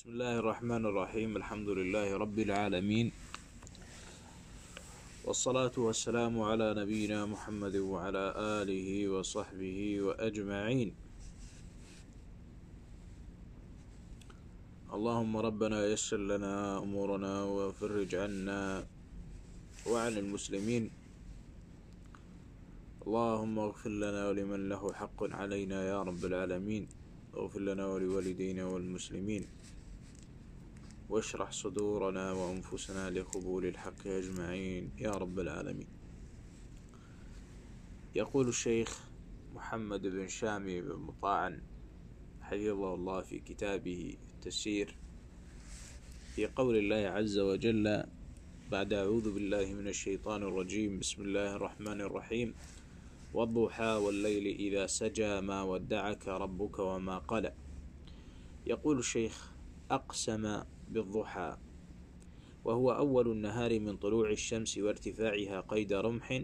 بسم 0.00 0.16
الله 0.16 0.36
الرحمن 0.38 0.82
الرحيم 0.86 1.36
الحمد 1.36 1.68
لله 1.68 2.08
رب 2.16 2.38
العالمين 2.38 3.12
والصلاة 5.28 5.76
والسلام 5.76 6.40
على 6.40 6.72
نبينا 6.74 7.26
محمد 7.26 7.76
وعلى 7.76 8.24
آله 8.64 8.88
وصحبه 9.08 9.78
وأجمعين 10.00 10.88
اللهم 14.96 15.32
ربنا 15.36 15.78
يسر 15.92 16.16
لنا 16.32 16.78
أمورنا 16.78 17.34
وفرج 17.44 18.14
عنا 18.14 18.86
وعن 19.86 20.12
المسلمين 20.16 20.84
اللهم 23.04 23.54
اغفر 23.58 23.90
لنا 24.04 24.28
ولمن 24.28 24.60
له 24.72 24.82
حق 24.92 25.20
علينا 25.40 25.78
يا 25.92 25.98
رب 26.02 26.24
العالمين 26.24 26.88
اغفر 27.36 27.60
لنا 27.60 27.84
ولوالدينا 27.86 28.64
والمسلمين 28.64 29.59
واشرح 31.10 31.50
صدورنا 31.50 32.32
وأنفسنا 32.32 33.10
لقبول 33.10 33.66
الحق 33.66 34.06
أجمعين. 34.06 34.90
يا 34.98 35.10
رب 35.10 35.38
العالمين. 35.38 35.86
يقول 38.14 38.48
الشيخ 38.48 39.00
محمد 39.54 40.02
بن 40.06 40.28
شامي 40.28 40.80
بن 40.80 40.96
مطاعن 40.96 41.60
حفظه 42.42 42.94
الله 42.94 43.20
في 43.20 43.38
كتابه 43.38 44.16
التسير 44.34 44.94
في 46.34 46.46
قول 46.46 46.76
الله 46.76 47.08
عز 47.10 47.38
وجل 47.38 48.04
بعد 48.70 48.92
أعوذ 48.92 49.34
بالله 49.34 49.74
من 49.74 49.88
الشيطان 49.88 50.42
الرجيم 50.42 50.98
بسم 50.98 51.22
الله 51.22 51.56
الرحمن 51.56 52.00
الرحيم. 52.00 52.54
والضحى 53.34 53.92
والليل 53.98 54.46
إذا 54.46 54.86
سجى 54.86 55.40
ما 55.40 55.62
ودعك 55.62 56.28
ربك 56.28 56.78
وما 56.78 57.18
قلى. 57.18 57.52
يقول 58.66 58.98
الشيخ 58.98 59.50
أقسم 59.90 60.62
بالضحى. 60.90 61.56
وهو 62.64 62.92
أول 62.92 63.30
النهار 63.30 63.80
من 63.80 63.96
طلوع 63.96 64.30
الشمس 64.30 64.78
وارتفاعها 64.78 65.60
قيد 65.60 65.92
رمح 65.92 66.42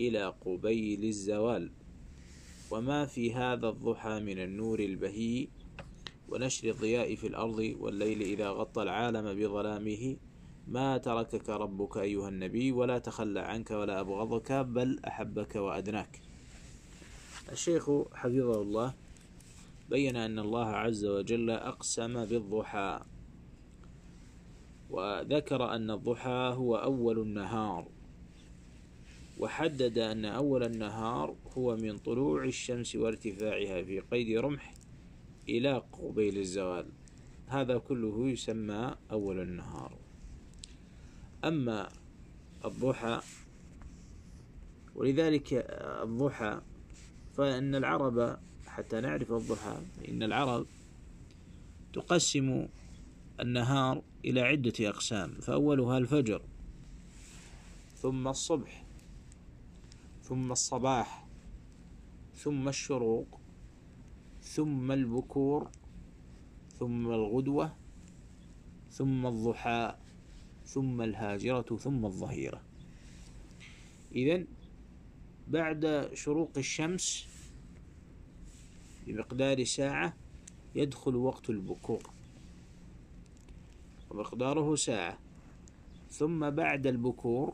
إلى 0.00 0.34
قبيل 0.40 1.04
الزوال. 1.04 1.70
وما 2.70 3.06
في 3.06 3.34
هذا 3.34 3.68
الضحى 3.68 4.20
من 4.20 4.38
النور 4.38 4.80
البهي 4.80 5.48
ونشر 6.28 6.68
الضياء 6.68 7.14
في 7.14 7.26
الأرض 7.26 7.76
والليل 7.80 8.22
إذا 8.22 8.48
غطى 8.48 8.82
العالم 8.82 9.34
بظلامه. 9.34 10.16
ما 10.68 10.98
تركك 10.98 11.48
ربك 11.48 11.96
أيها 11.96 12.28
النبي 12.28 12.72
ولا 12.72 12.98
تخلى 12.98 13.40
عنك 13.40 13.70
ولا 13.70 14.00
أبغضك 14.00 14.52
بل 14.52 15.00
أحبك 15.06 15.56
وأدناك. 15.56 16.20
الشيخ 17.52 17.90
حفظه 18.12 18.62
الله 18.62 18.94
بين 19.90 20.16
أن 20.16 20.38
الله 20.38 20.66
عز 20.66 21.04
وجل 21.04 21.50
أقسم 21.50 22.24
بالضحى. 22.24 23.00
وذكر 24.90 25.74
أن 25.74 25.90
الضحى 25.90 26.54
هو 26.56 26.76
أول 26.76 27.18
النهار 27.18 27.88
وحدد 29.38 29.98
أن 29.98 30.24
أول 30.24 30.62
النهار 30.62 31.34
هو 31.58 31.76
من 31.76 31.98
طلوع 31.98 32.44
الشمس 32.44 32.96
وارتفاعها 32.96 33.82
في 33.82 34.00
قيد 34.00 34.38
رمح 34.38 34.74
إلى 35.48 35.82
قبيل 35.92 36.38
الزوال. 36.38 36.86
هذا 37.46 37.78
كله 37.78 38.28
يسمى 38.28 38.94
أول 39.10 39.40
النهار. 39.40 39.92
أما 41.44 41.88
الضحى 42.64 43.20
ولذلك 44.94 45.52
الضحى 46.02 46.60
فإن 47.36 47.74
العرب 47.74 48.38
حتى 48.66 49.00
نعرف 49.00 49.32
الضحى 49.32 49.76
إن 50.08 50.22
العرب 50.22 50.66
تقسم 51.92 52.66
النهار 53.40 54.02
إلى 54.24 54.40
عدة 54.40 54.88
أقسام 54.88 55.40
فأولها 55.40 55.98
الفجر 55.98 56.42
ثم 57.96 58.28
الصبح 58.28 58.84
ثم 60.22 60.52
الصباح 60.52 61.26
ثم 62.34 62.68
الشروق 62.68 63.40
ثم 64.42 64.92
البكور 64.92 65.70
ثم 66.78 67.06
الغدوة 67.06 67.76
ثم 68.90 69.26
الضحى 69.26 69.96
ثم 70.64 71.02
الهاجرة 71.02 71.76
ثم 71.76 72.04
الظهيرة. 72.04 72.62
إذن 74.14 74.46
بعد 75.48 76.10
شروق 76.14 76.50
الشمس 76.56 77.26
بمقدار 79.06 79.64
ساعة 79.64 80.16
يدخل 80.74 81.16
وقت 81.16 81.50
البكور. 81.50 82.10
ومقداره 84.14 84.74
ساعة. 84.74 85.18
ثم 86.10 86.50
بعد 86.50 86.86
البكور 86.86 87.52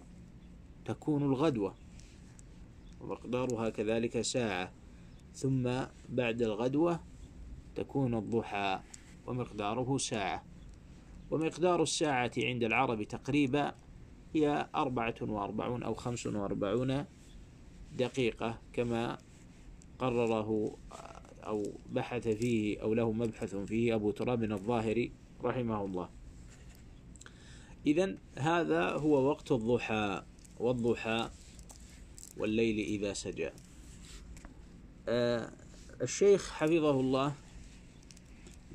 تكون 0.85 1.23
الغدوة. 1.23 1.75
ومقدارها 3.01 3.71
كذلك 3.71 4.21
ساعة. 4.21 4.73
ثم 5.35 5.63
بعد 6.09 6.43
الغدوة 6.43 7.01
تكون 7.75 8.15
الضحى. 8.15 8.81
ومقداره 9.27 9.99
ساعة. 9.99 10.45
ومقدار 11.31 11.83
الساعة 11.83 12.33
عند 12.39 12.65
العرب 12.65 13.03
تقريبا 13.03 13.75
هي 14.35 14.69
أربعة 14.75 15.15
وأربعون 15.23 15.83
أو 15.83 15.95
خمس 15.95 16.27
وأربعون 16.27 17.05
دقيقة 17.99 18.59
كما 18.73 19.19
قرره 19.99 20.77
أو 21.47 21.63
بحث 21.93 22.29
فيه 22.29 22.83
أو 22.83 22.95
له 22.95 23.13
مبحث 23.13 23.57
فيه 23.57 23.95
أبو 23.95 24.11
تراب 24.11 24.45
الظاهري 24.45 25.13
رحمه 25.45 25.85
الله. 25.85 26.20
إذا 27.87 28.15
هذا 28.39 28.91
هو 28.91 29.29
وقت 29.31 29.53
الضحى 29.53 30.23
والضحى 30.59 31.31
والليل 32.37 32.79
إذا 32.79 33.13
سجى. 33.13 33.51
آه 35.09 35.53
الشيخ 36.03 36.53
حفظه 36.53 37.01
الله 37.01 37.35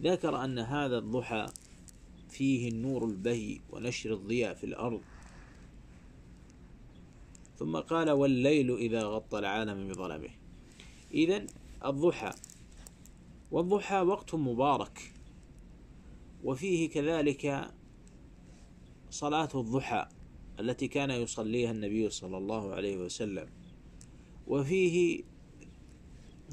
ذكر 0.02 0.44
أن 0.44 0.60
هذا 0.60 0.98
الضحى 0.98 1.46
فيه 2.30 2.70
النور 2.70 3.06
البهي 3.06 3.60
ونشر 3.70 4.14
الضياء 4.14 4.54
في 4.54 4.64
الأرض. 4.64 5.02
ثم 7.60 7.78
قال 7.78 8.12
والليل 8.12 8.76
إذا 8.76 9.04
غطى 9.04 9.40
العالم 9.40 9.88
بظلمه. 9.88 10.30
إذا 11.14 11.46
الضحى 11.86 12.34
والضحى 13.52 14.02
وقت 14.02 14.36
مبارك 14.36 15.12
وفيه 16.44 16.90
كذلك 16.90 17.72
صلاة 19.16 19.50
الضحى 19.56 20.08
التي 20.60 20.88
كان 20.88 21.12
يصليها 21.12 21.72
النبي 21.72 22.10
صلى 22.10 22.38
الله 22.38 22.74
عليه 22.74 22.98
وسلم. 22.98 23.50
وفيه 24.48 25.24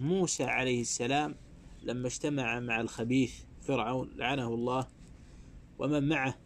موسى 0.01 0.45
عليه 0.45 0.81
السلام 0.81 1.35
لما 1.83 2.07
اجتمع 2.07 2.61
مع 2.61 2.81
الخبيث 2.81 3.35
فرعون 3.63 4.11
لعنه 4.17 4.55
الله 4.55 4.89
ومن 5.79 6.09
معه 6.09 6.39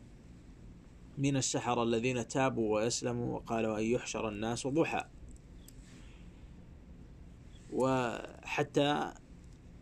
من 1.18 1.36
السحرة 1.36 1.82
الذين 1.82 2.28
تابوا 2.28 2.74
وأسلموا 2.74 3.36
وقالوا 3.36 3.78
أن 3.78 3.84
يحشر 3.84 4.28
الناس 4.28 4.66
ضحى. 4.66 5.04
وحتى 7.72 9.14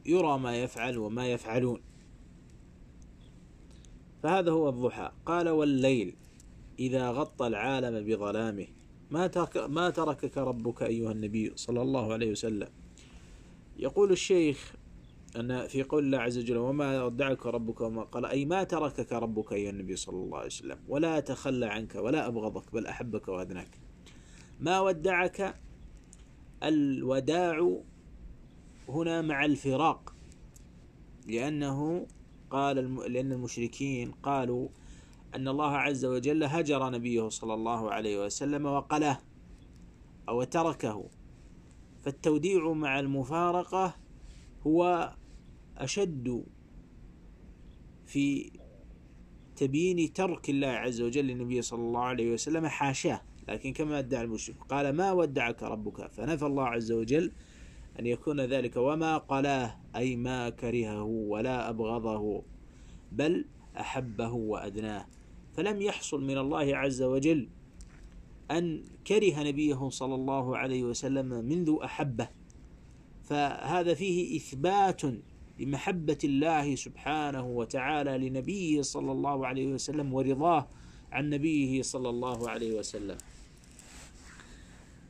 يرى 0.06 0.38
ما 0.38 0.56
يفعل 0.56 0.98
وما 0.98 1.28
يفعلون. 1.32 1.80
فهذا 4.22 4.50
هو 4.50 4.68
الضحى. 4.68 5.12
قال 5.26 5.48
والليل. 5.48 6.16
إذا 6.78 7.10
غطى 7.10 7.46
العالم 7.46 8.04
بظلامه 8.04 8.66
ما 9.10 9.26
ترك 9.26 9.56
ما 9.56 9.90
تركك 9.90 10.38
ربك 10.38 10.82
أيها 10.82 11.12
النبي 11.12 11.52
صلى 11.56 11.82
الله 11.82 12.12
عليه 12.12 12.30
وسلم 12.30 12.68
يقول 13.76 14.12
الشيخ 14.12 14.74
أن 15.36 15.66
في 15.66 15.82
قول 15.82 16.04
الله 16.04 16.18
عز 16.18 16.38
وجل 16.38 16.56
وما 16.56 17.04
ودعك 17.04 17.46
ربك 17.46 17.80
وما 17.80 18.02
قال 18.02 18.26
أي 18.26 18.44
ما 18.44 18.64
تركك 18.64 19.12
ربك 19.12 19.52
أيها 19.52 19.70
النبي 19.70 19.96
صلى 19.96 20.16
الله 20.16 20.38
عليه 20.38 20.46
وسلم 20.46 20.78
ولا 20.88 21.20
تخلى 21.20 21.66
عنك 21.66 21.94
ولا 21.94 22.26
أبغضك 22.26 22.72
بل 22.72 22.86
أحبك 22.86 23.28
وأدناك 23.28 23.78
ما 24.60 24.80
ودعك 24.80 25.54
الوداع 26.62 27.78
هنا 28.88 29.22
مع 29.22 29.44
الفراق 29.44 30.14
لأنه 31.28 32.06
قال. 32.50 32.76
لأن 33.12 33.32
المشركين 33.32 34.10
قالوا 34.10 34.68
أن 35.34 35.48
الله 35.48 35.76
عز 35.76 36.04
وجل 36.04 36.44
هجر 36.44 36.90
نبيه 36.90 37.28
صلى 37.28 37.54
الله 37.54 37.90
عليه 37.90 38.24
وسلم 38.24 38.66
وقله 38.66 39.18
أو 40.28 40.44
تركه. 40.44 41.08
فالتوديع 42.02 42.72
مع 42.72 43.00
المفارقة 43.00 43.94
هو 44.66 45.12
أشد 45.78 46.44
في 48.06 48.50
تبيين 49.56 50.12
ترك 50.12 50.50
الله 50.50 50.66
عز 50.66 51.00
وجل 51.00 51.24
للنبي 51.24 51.62
صلى 51.62 51.80
الله 51.80 52.00
عليه 52.00 52.32
وسلم 52.32 52.66
حاشاه. 52.66 53.20
لكن 53.48 53.72
كما 53.72 53.98
أدعى 53.98 54.24
المشرك 54.24 54.56
قال 54.68 54.96
ما 54.96 55.12
ودعك 55.12 55.62
ربك؟ 55.62 56.10
فنفى 56.12 56.46
الله 56.46 56.64
عز 56.64 56.92
وجل 56.92 57.32
أن 58.00 58.06
يكون 58.06 58.40
ذلك 58.40 58.76
وما 58.76 59.18
قلاه 59.18 59.80
أي 59.96 60.16
ما 60.16 60.50
كرهه 60.50 61.02
ولا 61.02 61.70
أبغضه 61.70 62.42
بل 63.12 63.44
أحبه 63.80 64.32
وأدناه. 64.32 65.06
فلم 65.56 65.82
يحصل 65.82 66.24
من 66.24 66.38
الله 66.38 66.76
عز 66.76 67.02
وجل 67.02 67.48
أن 68.50 68.82
كره 69.06 69.42
نبيه 69.42 69.88
صلى 69.88 70.14
الله 70.14 70.56
عليه 70.56 70.82
وسلم 70.82 71.26
منذ 71.26 71.76
أحبة. 71.84 72.28
فهذا 73.22 73.94
فيه 73.94 74.36
إثبات 74.36 75.02
لمحبة 75.60 76.18
الله 76.24 76.74
سبحانه 76.74 77.46
وتعالى 77.46 78.28
لنبيه 78.28 78.82
صلى 78.82 79.12
الله 79.12 79.46
عليه 79.46 79.66
وسلم 79.66 80.14
ورضاه 80.14 80.68
عن 81.12 81.30
نبيه 81.30 81.82
صلى 81.82 82.08
الله 82.08 82.50
عليه 82.50 82.78
وسلم. 82.78 83.16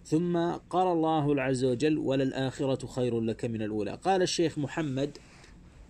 ثم 0.04 0.36
قال 0.70 0.86
الله 0.86 1.42
عز 1.42 1.64
وجل 1.64 1.98
وللآخرة 1.98 2.86
خير 2.86 3.20
لك 3.20 3.44
من 3.44 3.62
الأولى 3.62 3.98
قال 4.04 4.22
الشيخ 4.22 4.58
محمد 4.58 5.18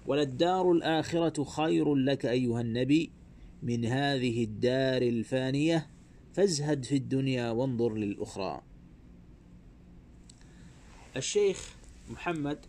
وللدار 0.06 0.72
الآخرة 0.72 1.44
خير 1.44 1.94
لك 1.94 2.26
أيها 2.26 2.60
النبي 2.60 3.10
من 3.64 3.84
هذه 3.84 4.44
الدار 4.44 5.02
الفانية 5.02 5.90
فازهد 6.32 6.84
في 6.84 6.96
الدنيا 6.96 7.50
وانظر 7.50 7.94
للأخرى. 7.94 8.62
الشيخ 11.16 11.76
محمد 12.10 12.66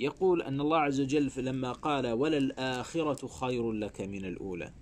يقول 0.00 0.42
أن 0.42 0.60
الله 0.60 0.78
عز 0.78 1.00
وجل 1.00 1.30
لما 1.38 1.72
قال 1.72 2.06
وللآخرة 2.06 3.26
خير 3.26 3.72
لك 3.72 4.00
من 4.00 4.24
الأولى 4.24 4.72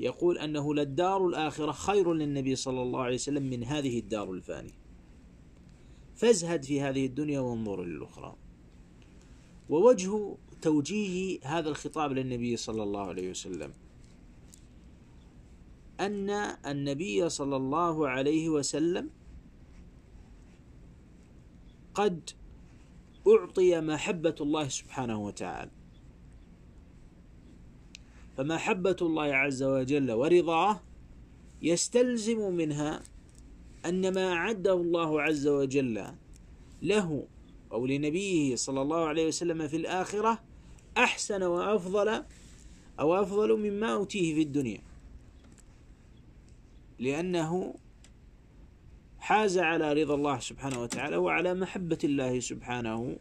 يقول 0.00 0.38
أنه 0.38 0.74
للدار 0.74 1.26
الآخرة 1.26 1.72
خير 1.72 2.12
للنبي 2.12 2.56
صلى 2.56 2.82
الله 2.82 3.00
عليه 3.00 3.14
وسلم 3.14 3.42
من 3.42 3.64
هذه 3.64 3.98
الدار 3.98 4.32
الفانية. 4.32 4.82
فازهد 6.14 6.64
في 6.64 6.80
هذه 6.80 7.06
الدنيا 7.06 7.40
وانظر 7.40 7.84
للأخرى. 7.84 8.36
ووجه 9.68 10.36
توجيه 10.62 11.38
هذا 11.42 11.68
الخطاب 11.68 12.12
للنبي 12.12 12.56
صلى 12.56 12.82
الله 12.82 13.06
عليه 13.06 13.30
وسلم. 13.30 13.72
أن 16.00 16.30
النبي 16.66 17.28
صلى 17.28 17.56
الله 17.56 18.08
عليه 18.08 18.48
وسلم 18.48 19.10
قد 21.94 22.30
أعطي 23.26 23.80
محبة 23.80 24.34
الله 24.40 24.68
سبحانه 24.68 25.18
وتعالى. 25.20 25.70
فمحبة 28.36 28.96
الله 29.02 29.24
عز 29.34 29.62
وجل 29.62 30.12
ورضاه 30.12 30.80
يستلزم 31.62 32.52
منها 32.52 33.02
أن 33.86 34.14
ما 34.14 34.32
أعده 34.32 34.72
الله 34.72 35.22
عز 35.22 35.46
وجل 35.46 36.06
له 36.82 37.26
أو 37.72 37.86
لنبيه 37.86 38.56
صلى 38.56 38.82
الله 38.82 39.04
عليه 39.04 39.26
وسلم 39.26 39.68
في 39.68 39.76
الآخرة 39.76 40.51
أحسن 40.96 41.42
وأفضل 41.42 42.24
أو 43.00 43.14
أفضل 43.14 43.56
مما 43.56 43.92
أوتيه 43.92 44.34
في 44.34 44.42
الدنيا. 44.42 44.82
لأنه 46.98 47.74
حاز 49.18 49.58
على 49.58 49.92
رضا 49.92 50.14
الله 50.14 50.38
سبحانه 50.38 50.82
وتعالى 50.82 51.16
وعلى 51.16 51.54
محبة 51.54 51.98
الله 52.04 52.40
سبحانه 52.40 53.16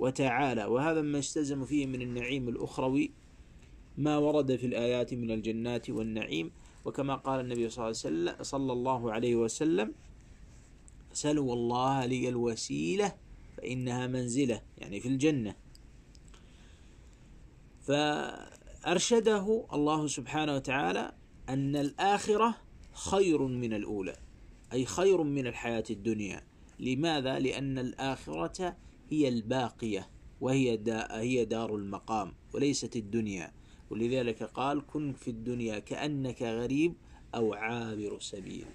وتعالى. 0.00 0.64
وهذا 0.64 1.02
ما 1.02 1.18
يستلزم 1.18 1.64
فيه 1.64 1.86
من 1.86 2.02
النعيم 2.02 2.48
الأخروي 2.48 3.10
ما 3.98 4.18
ورد 4.18 4.56
في 4.56 4.66
الآيات 4.66 5.14
من 5.14 5.30
الجنات 5.30 5.90
والنعيم. 5.90 6.50
وكما 6.84 7.14
قال 7.14 7.40
النبي 7.40 7.68
صلى 7.68 8.72
الله 8.72 9.12
عليه 9.12 9.36
وسلم 9.36 9.94
سلوا 11.12 11.54
الله 11.54 12.06
لي 12.06 12.28
الوسيلة 12.28 13.14
فإنها 13.56 14.06
منزلة. 14.06 14.62
يعني 14.78 15.00
في 15.00 15.08
الجنة. 15.08 15.61
فأرشده 17.82 19.66
الله 19.72 20.06
سبحانه 20.06 20.54
وتعالى 20.54 21.12
أن 21.48 21.76
الآخرة 21.76 22.54
خير 22.92 23.42
من 23.42 23.72
الأولى 23.72 24.16
أي 24.72 24.84
خير 24.84 25.22
من 25.22 25.46
الحياة 25.46 25.84
الدنيا 25.90 26.42
لماذا؟ 26.80 27.38
لأن 27.38 27.78
الآخرة 27.78 28.76
هي 29.10 29.28
الباقية 29.28 30.08
وهي 30.40 30.76
دا 30.76 31.20
هي 31.20 31.44
دار 31.44 31.76
المقام 31.76 32.32
وليست 32.54 32.96
الدنيا 32.96 33.52
ولذلك 33.90 34.42
قال 34.42 34.86
كن 34.86 35.12
في 35.12 35.30
الدنيا 35.30 35.78
كأنك 35.78 36.42
غريب 36.42 36.94
أو 37.34 37.54
عابر 37.54 38.20
سبيل 38.20 38.66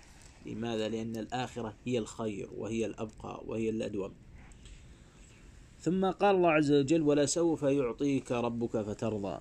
لماذا؟ 0.45 0.89
لأن 0.89 1.17
الآخرة 1.17 1.75
هي 1.85 1.97
الخير 1.97 2.49
وهي 2.57 2.85
الأبقى 2.85 3.43
وهي 3.45 3.69
الأدوم 3.69 4.13
ثم 5.79 6.05
قال 6.05 6.35
الله 6.35 6.51
عز 6.51 6.71
وجل 6.71 7.01
ولسوف 7.01 7.63
يعطيك 7.63 8.31
ربك 8.31 8.81
فترضى. 8.81 9.39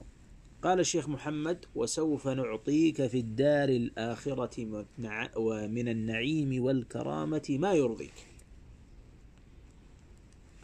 قال 0.62 0.80
الشيخ 0.80 1.08
محمد 1.08 1.64
وسوف 1.74 2.28
نعطيك 2.28 3.06
في 3.06 3.18
الدار 3.18 3.68
الآخرة 3.68 4.84
ومن 5.36 5.88
النعيم 5.88 6.64
والكرامة 6.64 7.56
ما 7.60 7.72
يرضيك. 7.72 8.14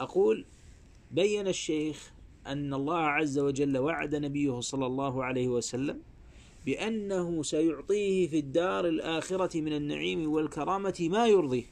أقول 0.00 0.44
بين 1.10 1.48
الشيخ 1.48 2.12
أن 2.46 2.74
الله 2.74 2.98
عز 2.98 3.38
وجل 3.38 3.78
وعد 3.78 4.14
نبيه 4.14 4.60
صلى 4.60 4.86
الله 4.86 5.24
عليه 5.24 5.48
وسلم 5.48 6.00
بأنه 6.66 7.42
سيعطيه 7.42 8.28
في 8.28 8.38
الدار 8.38 8.88
الآخرة 8.88 9.60
من 9.60 9.72
النعيم 9.72 10.32
والكرامة 10.32 11.08
ما 11.10 11.26
يرضيه. 11.26 11.64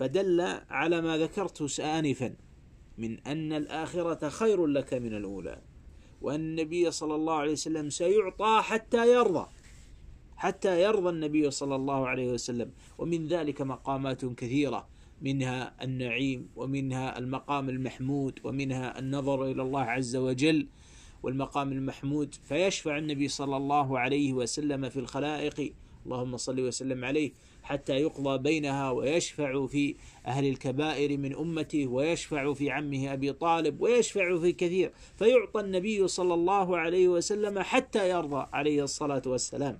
فدل 0.00 0.40
على 0.70 1.00
ما 1.00 1.18
ذكرت 1.18 1.80
آنفا 1.80 2.34
من 2.98 3.20
أن 3.26 3.52
الآخرة 3.52 4.28
خير 4.28 4.66
لك 4.66 4.94
من 4.94 5.14
الأولى 5.14 5.62
وأن 6.20 6.40
النبي 6.40 6.90
صلى 6.90 7.14
الله 7.14 7.34
عليه 7.34 7.52
وسلم 7.52 7.90
سيعطى 7.90 8.60
حتى 8.62 9.12
يرضى 9.12 9.46
حتى 10.36 10.82
يرضى 10.82 11.08
النبي 11.08 11.50
صلى 11.50 11.76
الله 11.76 12.08
عليه 12.08 12.32
وسلم. 12.32 12.70
ومن 12.98 13.26
ذلك 13.26 13.62
مقامات 13.62 14.24
كثيرة 14.24 14.88
منها 15.22 15.84
النعيم 15.84 16.48
ومنها 16.56 17.18
المقام 17.18 17.68
المحمود 17.68 18.40
ومنها 18.44 18.98
النظر 18.98 19.44
إلى 19.44 19.62
الله 19.62 19.80
عز 19.80 20.16
وجل 20.16 20.68
والمقام 21.22 21.72
المحمود. 21.72 22.34
فيشفع 22.34 22.98
النبي 22.98 23.28
صلى 23.28 23.56
الله 23.56 23.98
عليه 23.98 24.32
وسلم 24.32 24.88
في 24.88 24.98
الخلائق. 25.00 25.74
اللهم 26.06 26.36
صل 26.36 26.60
وسلم 26.60 27.04
عليه. 27.04 27.32
حتى 27.62 27.92
يقضى 27.92 28.38
بينها 28.38 28.90
ويشفع 28.90 29.66
في 29.66 29.96
أهل 30.26 30.46
الكبائر 30.46 31.18
من 31.18 31.36
أمته 31.36 31.86
ويشفع 31.86 32.52
في 32.52 32.70
عمه 32.70 33.12
أبي 33.12 33.32
طالب 33.32 33.80
ويشفع 33.80 34.38
في 34.38 34.52
كثير. 34.52 34.92
فيعطى 35.16 35.60
النبي 35.60 36.08
صلى 36.08 36.34
الله 36.34 36.78
عليه 36.78 37.08
وسلم 37.08 37.58
حتى 37.58 38.10
يرضى 38.10 38.46
عليه 38.52 38.84
الصلاة 38.84 39.22
والسلام. 39.26 39.78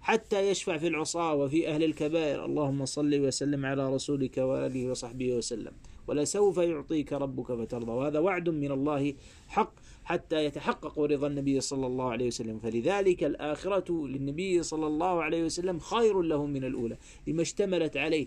حتى 0.00 0.50
يشفع 0.50 0.76
في 0.76 0.86
العصاة 0.86 1.34
وفي 1.34 1.68
أهل 1.68 1.84
الكبائر. 1.84 2.44
اللهم 2.44 2.84
صل 2.84 3.20
وسلم 3.20 3.66
على 3.66 3.94
رسولك 3.94 4.38
وآله 4.38 4.90
وصحبه 4.90 5.32
وسلم. 5.32 5.72
ولسوف 6.06 6.56
يعطيك 6.56 7.12
ربك 7.12 7.46
فترضى. 7.46 7.90
وهذا 7.92 8.18
وعد 8.18 8.48
من 8.48 8.72
الله 8.72 9.14
حق. 9.48 9.72
حتى 10.08 10.44
يتحقق 10.46 10.94
رضا 11.12 11.26
النبي 11.26 11.60
صلى 11.60 11.86
الله 11.86 12.08
عليه 12.14 12.26
وسلم. 12.26 12.56
فلذلك 12.64 13.20
الآخرة 13.24 13.88
للنبي 14.06 14.62
صلى 14.62 14.86
الله 14.86 15.14
عليه 15.22 15.42
وسلم 15.44 15.76
خير 15.78 16.22
له 16.22 16.46
من 16.46 16.64
الأولى 16.64 16.96
لما 17.26 17.42
اشتملت 17.42 17.96
عليه 17.96 18.26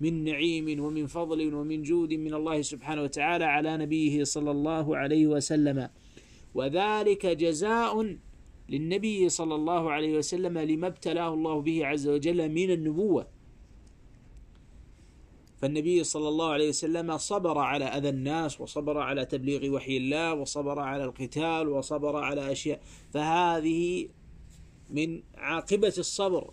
من 0.00 0.24
نعيم 0.24 0.66
ومن 0.84 1.06
فضل 1.06 1.54
ومن 1.54 1.82
جود 1.82 2.12
من 2.14 2.34
الله 2.34 2.62
سبحانه 2.72 3.02
وتعالى 3.02 3.44
على 3.44 3.76
نبيه 3.76 4.24
صلى 4.24 4.50
الله 4.50 4.86
عليه 4.96 5.26
وسلم. 5.26 5.88
وذلك 6.54 7.26
جزاء 7.26 8.16
للنبي 8.68 9.28
صلى 9.28 9.54
الله 9.54 9.82
عليه 9.90 10.12
وسلم 10.18 10.58
لما 10.58 10.86
ابتلاه 10.86 11.34
الله 11.34 11.56
به 11.60 11.86
عز 11.86 12.08
وجل 12.08 12.48
من 12.48 12.70
النبوة. 12.70 13.39
فالنبي 15.62 16.04
صلى 16.04 16.28
الله 16.28 16.50
عليه 16.50 16.68
وسلم 16.68 17.18
صبر 17.18 17.58
على 17.58 17.84
أذى 17.84 18.08
الناس 18.08 18.60
وصبر 18.60 18.98
على 18.98 19.24
تبليغ 19.24 19.74
وحي 19.74 19.96
الله 19.96 20.34
وصبر 20.34 20.80
على 20.80 21.04
القتال 21.04 21.68
وصبر 21.68 22.16
على 22.16 22.52
أشياء. 22.52 22.80
فهذه 23.10 24.08
من 24.90 25.22
عاقبة 25.34 25.94
الصبر 25.98 26.50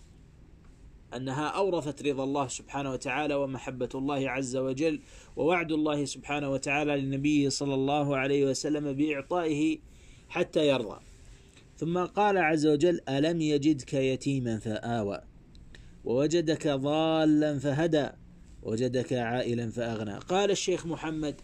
أنها 1.16 1.46
أورثت 1.46 2.02
رضا 2.02 2.24
الله 2.24 2.48
سبحانه 2.48 2.92
وتعالى 2.92 3.34
ومحبة 3.34 3.88
الله 3.94 4.30
عز 4.30 4.56
وجل 4.56 5.00
ووعد 5.36 5.72
الله 5.72 6.04
سبحانه 6.04 6.50
وتعالى 6.50 6.96
للنبي 6.96 7.50
صلى 7.50 7.74
الله 7.74 8.16
عليه 8.16 8.44
وسلم 8.44 8.92
بإعطائه 8.92 9.78
حتى 10.28 10.68
يرضى. 10.68 11.00
ثم 11.76 11.98
قال 11.98 12.38
عز 12.38 12.66
وجل 12.66 13.00
ألم 13.08 13.40
يجدك 13.40 13.94
يتيما 13.94 14.58
فآوى 14.58 15.20
ووجدك 16.04 16.68
ضالا 16.68 17.58
فهدى. 17.58 18.08
وجدك 18.62 19.12
عائلا 19.12 19.70
فأغنى. 19.70 20.18
قال 20.18 20.50
الشيخ 20.50 20.86
محمد 20.86 21.40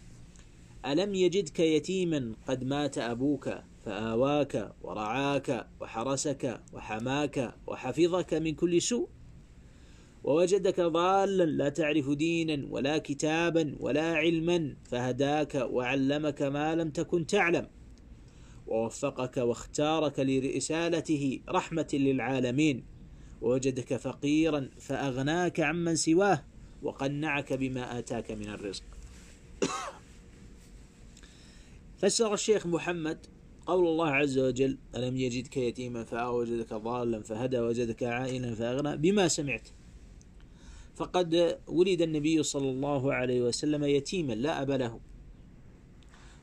ألم 0.87 1.14
يجدك 1.14 1.61
يتيما 1.61 2.33
قد 2.47 2.64
مات 2.64 2.99
أبوك 2.99 3.50
فآواك 3.85 4.73
ورعاك 4.83 5.66
وحرسك 5.80 6.61
وحماك 6.73 7.54
وحفظك 7.66 8.35
من 8.35 8.54
كل 8.54 8.83
سوء؟ 8.83 9.09
ووجدك 10.25 10.80
ضالا 10.80 11.44
لا 11.44 11.68
تعرف 11.68 12.11
دينا 12.11 12.66
ولا 12.71 12.99
كتابا 12.99 13.76
ولا 13.80 14.14
علما 14.14 14.76
فهداك 14.85 15.54
وعلمك 15.54 16.42
ما 16.42 16.75
لم 16.75 16.90
تكن 16.90 17.26
تعلم. 17.26 17.66
ووفقك 18.66 19.37
واختارك 19.37 20.21
لرسالته 20.21 21.40
رحمة 21.49 21.88
للعالمين. 21.92 22.85
ووجدك 23.42 23.97
فقيرا 23.97 24.71
فأغناك 24.78 25.61
عمن 25.61 25.97
سواه. 25.97 26.53
وقنعك 26.85 27.53
بما 27.53 27.99
آتاك 27.99 28.31
من 28.31 28.49
الرزق. 28.49 28.83
فسر 31.99 32.35
الشيخ 32.35 32.67
محمد 32.67 33.26
قول 33.67 33.87
الله 33.87 34.11
عز 34.11 34.38
وجل 34.38 34.79
ألم 34.97 35.17
يجدك 35.17 35.57
يتيما 35.57 36.05
فآوى 36.05 36.41
وجدك 36.41 36.75
ضالا 36.75 37.23
فهدى 37.23 37.59
وجدك 37.59 38.03
عائلا 38.03 38.55
فأغنى 38.55 38.97
بما 38.97 39.29
سمعت. 39.29 39.69
فقد 40.97 41.59
ولد 41.67 42.03
النبي 42.03 42.43
صلى 42.43 42.71
الله 42.71 43.14
عليه 43.14 43.43
وسلم 43.43 43.85
يتيما 43.85 44.33
لا 44.33 44.62
أب 44.62 44.71
له. 44.71 45.00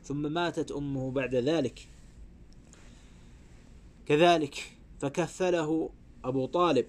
ثم 0.03 0.31
ماتت 0.31 0.71
أمه 0.71 1.11
بعد 1.11 1.35
ذلك. 1.35 1.87
كذلك 4.05 4.55
فكفله 4.99 5.89
أبو 6.23 6.45
طالب 6.45 6.85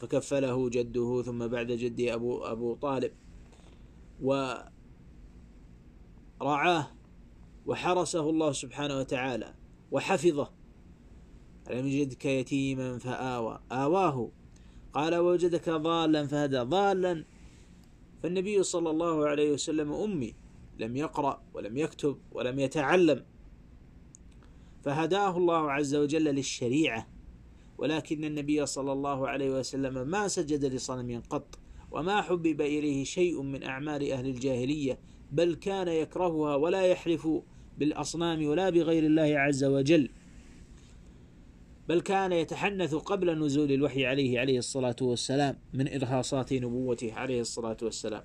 فكفله 0.00 0.68
جده 0.68 1.22
ثم 1.22 1.46
بعد 1.46 1.72
جده 1.72 2.14
أبو, 2.14 2.44
أبو 2.44 2.74
طالب. 2.74 3.12
ورعاه 6.40 6.86
وحرسه 7.66 8.30
الله 8.30 8.52
سبحانه 8.52 8.98
وتعالى 8.98 9.54
وحفظه. 9.90 10.50
ألم 11.70 11.86
يجدك 11.86 12.24
يتيما 12.24 12.98
فآوى. 12.98 13.60
آواه. 13.72 14.30
قال 14.92 15.14
وجدك 15.14 15.70
ضالا 15.70 16.26
فهدى. 16.26 16.58
ضالا. 16.58 17.24
فالنبي 18.22 18.62
صلى 18.62 18.90
الله 18.90 19.28
عليه 19.28 19.52
وسلم 19.52 19.92
أمي 19.92 20.34
لم 20.78 20.96
يقرأ 20.96 21.42
ولم 21.54 21.76
يكتب 21.76 22.18
ولم 22.32 22.58
يتعلم. 22.58 23.24
فهداه 24.84 25.36
الله 25.36 25.72
عز 25.72 25.94
وجل 25.94 26.24
للشريعة. 26.24 27.06
ولكن 27.80 28.24
النبي 28.24 28.66
صلى 28.66 28.92
الله 28.92 29.28
عليه 29.28 29.50
وسلم 29.50 30.08
ما 30.08 30.28
سجد 30.28 30.64
لصنم 30.64 31.22
قط 31.30 31.58
وما 31.90 32.22
حبب 32.22 32.60
إليه 32.60 33.04
شيء 33.04 33.42
من 33.42 33.62
أعمال 33.62 34.12
أهل 34.12 34.26
الجاهلية 34.26 34.98
بل 35.32 35.54
كان 35.54 35.88
يكرهها 35.88 36.56
ولا 36.56 36.86
يحلف 36.86 37.28
بالأصنام 37.78 38.46
ولا 38.46 38.70
بغير 38.70 39.06
الله 39.06 39.38
عز 39.38 39.64
وجل 39.64 40.10
بل 41.88 42.00
كان 42.00 42.32
يتحنث 42.32 42.94
قبل 42.94 43.38
نزول 43.44 43.72
الوحي 43.72 44.06
عليه 44.06 44.40
عليه 44.40 44.58
الصلاة 44.58 44.96
والسلام 45.00 45.56
من 45.74 45.88
إرهاصات 45.94 46.52
نبوته 46.52 47.12
عليه 47.14 47.40
الصلاة 47.40 47.76
والسلام. 47.82 48.22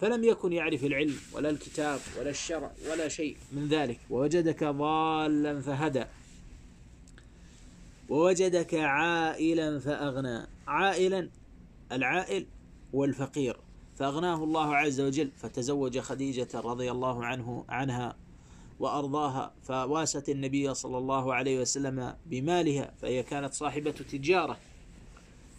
فلم 0.00 0.24
يكن 0.24 0.52
يعرف 0.52 0.84
العلم 0.84 1.14
ولا 1.34 1.50
الكتاب 1.50 2.00
ولا 2.20 2.30
الشرع 2.30 2.72
ولا 2.90 3.08
شيء 3.08 3.36
من 3.52 3.68
ذلك 3.68 4.00
ووجدك 4.10 4.64
ضالا 4.64 5.60
فهدى. 5.60 6.04
ووجدك 8.08 8.74
عائلا 8.74 9.78
فأغنى. 9.78 10.46
عائلا 10.68 11.30
العائل 11.92 12.46
والفقير. 12.92 13.56
فأغناه 13.96 14.44
الله 14.44 14.76
عز 14.76 15.00
وجل 15.00 15.30
فتزوج 15.36 15.98
خديجة 15.98 16.48
رضي 16.54 16.90
الله 16.90 17.24
عنه 17.24 17.64
عنها 17.68 18.16
وأرضاها. 18.78 19.54
فواست 19.62 20.28
النبي 20.28 20.74
صلى 20.74 20.98
الله 20.98 21.34
عليه 21.34 21.60
وسلم 21.60 22.14
بمالها 22.26 22.94
فهي 23.02 23.22
كانت 23.22 23.54
صاحبة 23.54 23.90
تجارة. 23.90 24.58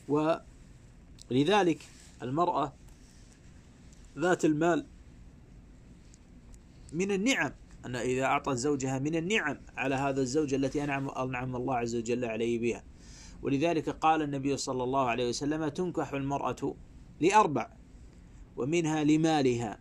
ولذلك 0.08 1.80
المرأة 2.22 2.74
ذات 4.18 4.46
المال 4.46 4.86
من 6.94 7.12
النعم. 7.12 7.52
أن 7.88 7.96
إذا 7.96 8.24
أعطت 8.24 8.56
زوجها 8.56 9.00
من 9.00 9.16
النعم 9.16 9.58
على 9.78 9.96
هذا 9.96 10.22
الزوج 10.22 10.54
التي 10.54 10.84
أنعم, 10.84 11.10
أنعم 11.10 11.56
الله 11.56 11.76
عز 11.76 11.96
وجل 11.96 12.26
عليه 12.26 12.60
بها. 12.60 12.84
ولذلك 13.42 13.90
قال 13.90 14.22
النبي 14.22 14.58
صلى 14.58 14.84
الله 14.84 15.10
عليه 15.10 15.30
وسلم 15.30 15.68
تنكح 15.68 16.14
المرأة 16.14 16.76
لأربع 17.22 17.70
ومنها 18.58 19.04
لمالها. 19.04 19.80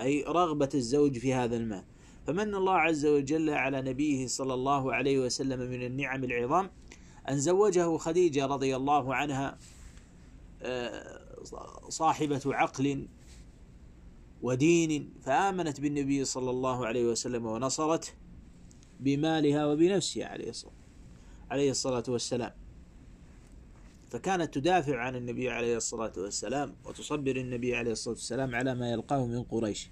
أي 0.00 0.22
رغبة 0.22 0.68
الزوج 0.74 1.18
في 1.18 1.34
هذا 1.34 1.56
المال. 1.56 1.84
فمن 2.26 2.54
الله 2.54 2.74
عز 2.74 3.06
وجل 3.06 3.50
على 3.50 3.82
نبيه 3.82 4.26
صلى 4.26 4.54
الله 4.54 4.94
عليه 4.94 5.18
وسلم 5.18 5.70
من 5.70 5.82
النعم 5.82 6.24
العظام 6.24 6.70
أن 7.28 7.38
زوجه 7.38 7.96
خديجة 7.96 8.46
رضي 8.46 8.76
الله 8.76 9.14
عنها 9.14 9.58
آه، 10.62 11.20
صاحبة 11.88 12.40
عقل 12.46 13.08
ودين 14.42 15.14
فآمنت 15.22 15.80
بالنبي 15.80 16.24
صلى 16.24 16.50
الله 16.50 16.86
عليه 16.86 17.04
وسلم 17.04 17.46
ونصرته 17.46 18.08
بمالها 19.00 19.66
وبنفسها 19.66 20.26
عليه 20.26 20.50
الصلاة 20.50 20.72
عليه 21.50 21.70
الصلاة 21.70 22.04
والسلام. 22.08 22.52
فكانت 24.10 24.54
تدافع 24.54 24.98
عن 24.98 25.16
النبي 25.16 25.50
عليه 25.50 25.76
الصلاة 25.76 26.12
والسلام 26.16 26.74
وتصبر 26.84 27.36
النبي 27.36 27.76
عليه 27.76 27.92
الصلاة 27.92 28.14
والسلام 28.14 28.54
على 28.54 28.74
ما 28.74 28.90
يلقاه 28.90 29.26
من 29.26 29.42
قريش. 29.42 29.90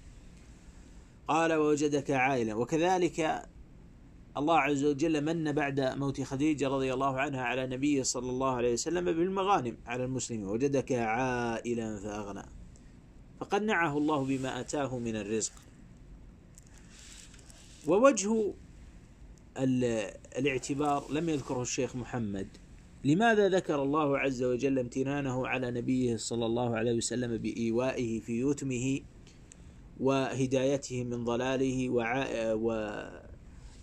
قال 1.27 1.53
ووجدك 1.53 2.11
عائلا. 2.11 2.53
وكذلك 2.53 3.45
الله 4.37 4.59
عز 4.59 4.83
وجل 4.85 5.23
من 5.25 5.51
بعد 5.51 5.79
موت 5.79 6.21
خديجة 6.21 6.67
رضي 6.67 6.93
الله 6.93 7.19
عنها 7.19 7.41
على 7.41 7.67
نبيه 7.67 8.03
صلى 8.03 8.29
الله 8.29 8.51
عليه 8.51 8.73
وسلم 8.73 9.05
بالمغانم 9.05 9.77
على 9.85 10.03
المسلمين. 10.05 10.47
وجدك 10.47 10.91
عائلا 10.91 11.99
فأغنى. 11.99 12.56
فقنعه 13.39 13.97
الله 13.97 14.23
بما 14.25 14.59
أتاه 14.59 14.97
من 14.97 15.15
الرزق. 15.15 15.53
ووجه 17.87 18.53
الاعتبار 20.37 21.11
لم 21.11 21.29
يذكره 21.29 21.61
الشيخ 21.61 21.95
محمد. 21.95 22.47
لماذا 23.03 23.49
ذكر 23.49 23.83
الله 23.83 24.17
عز 24.17 24.43
وجل 24.43 24.79
امتنانه 24.79 25.47
على 25.47 25.71
نبيه 25.71 26.17
صلى 26.17 26.45
الله 26.45 26.75
عليه 26.75 26.93
وسلم 26.93 27.37
بإيوائه 27.37 28.19
في 28.19 28.41
يتمه 28.41 29.01
وهدايته 29.99 31.03
من 31.03 31.23
ضلاله 31.23 31.89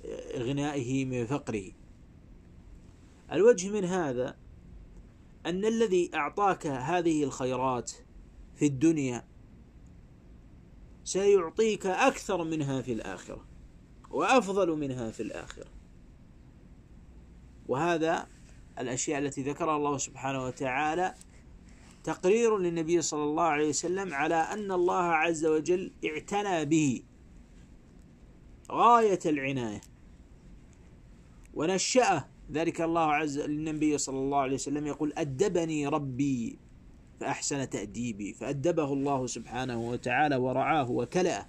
وإغنائه 0.05 1.05
من 1.05 1.27
فقره؟ 1.27 1.73
الوجه 3.33 3.69
من 3.69 3.85
هذا 3.85 4.37
أن 5.47 5.65
الذي 5.65 6.11
أعطاك 6.15 6.67
هذه 6.67 7.25
الخيرات 7.25 7.93
في 8.57 8.67
الدنيا 8.67 9.25
سيعطيك 11.05 11.87
أكثر 11.87 12.45
منها 12.45 12.83
في 12.83 12.93
الآخرة 12.93 13.45
وأفضل 14.11 14.71
منها 14.71 15.11
في 15.11 15.23
الآخرة. 15.23 15.67
وهذا 17.69 18.27
الأشياء 18.79 19.19
التي 19.19 19.43
ذكرها 19.43 19.77
الله 19.77 19.99
سبحانه 19.99 20.45
وتعالى 20.45 21.15
تقرير 22.05 22.59
للنبي 22.59 23.03
صلى 23.03 23.23
الله 23.25 23.43
عليه 23.43 23.69
وسلم 23.69 24.15
على 24.15 24.35
أن 24.35 24.73
الله 24.73 25.03
عز 25.03 25.47
وجل 25.47 25.93
اعتنى 26.05 26.65
به. 26.65 27.03
غاية 28.73 29.21
العناية. 29.27 29.81
ونشأه. 31.55 32.29
ذلك 32.53 32.81
الله 32.81 33.13
عز 33.13 33.39
للنبي 33.39 33.99
صلى 33.99 34.19
الله 34.19 34.39
عليه 34.39 34.55
وسلم 34.55 34.87
يقول 34.87 35.13
أدبني 35.17 35.87
ربي. 35.87 36.59
فأحسن 37.21 37.71
تأديبي 37.71 38.33
فأدبه 38.33 38.93
الله 38.93 39.27
سبحانه 39.27 39.89
وتعالى 39.91 40.37
ورعاه 40.37 40.91
وكلأه. 40.91 41.47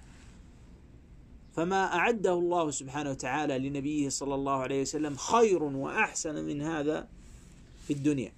فما 1.52 1.84
أعده 1.84 2.32
الله 2.32 2.70
سبحانه 2.70 3.10
وتعالى 3.10 3.58
لنبيه 3.58 4.08
صلى 4.08 4.34
الله 4.34 4.52
عليه 4.52 4.80
وسلم 4.80 5.16
خير 5.16 5.62
وأحسن 5.62 6.44
من 6.44 6.62
هذا 6.62 7.08
في 7.86 7.92
الدنيا. 7.92 8.32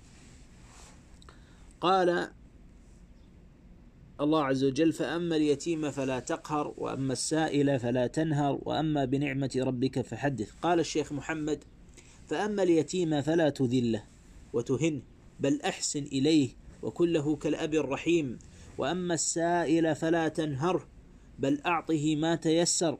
قال 1.80 2.30
الله 4.20 4.44
عز 4.44 4.64
وجل 4.64 4.92
فأما 4.92 5.37
اليتيم 5.37 5.90
فلا 5.90 6.20
تقهر 6.20 6.75
وأما 6.76 7.12
السائل 7.12 7.80
فلا 7.80 8.06
تنهر 8.06 8.58
وأما 8.62 9.04
بنعمة 9.04 9.50
ربك 9.56 10.00
فحدث. 10.00 10.50
قال 10.62 10.80
الشيخ 10.80 11.12
محمد 11.12 11.64
فأما 12.28 12.62
اليتيم 12.62 13.23
فلا 13.23 13.50
تذله 13.50 14.04
وتهنه 14.52 15.02
بل 15.40 15.61
أحسن 15.62 16.02
إليه 16.02 16.50
وكله 16.82 17.37
كالأب 17.37 17.75
الرحيم. 17.75 18.38
وأما 18.78 19.14
السائل 19.14 19.94
فلا 19.94 20.28
تنهره 20.28 20.88
بل 21.38 21.61
أعطه 21.66 22.16
ما 22.16 22.35
تيسر 22.35 22.99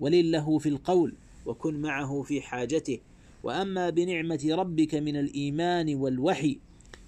ولله 0.00 0.58
في 0.58 0.68
القول 0.68 1.14
وكن 1.46 1.80
معه 1.80 2.22
في 2.22 2.40
حاجته. 2.40 2.98
وأما 3.42 3.90
بنعمة 3.90 4.48
ربك 4.50 4.94
من 4.94 5.16
الإيمان 5.16 5.94
والوحي 5.94 6.58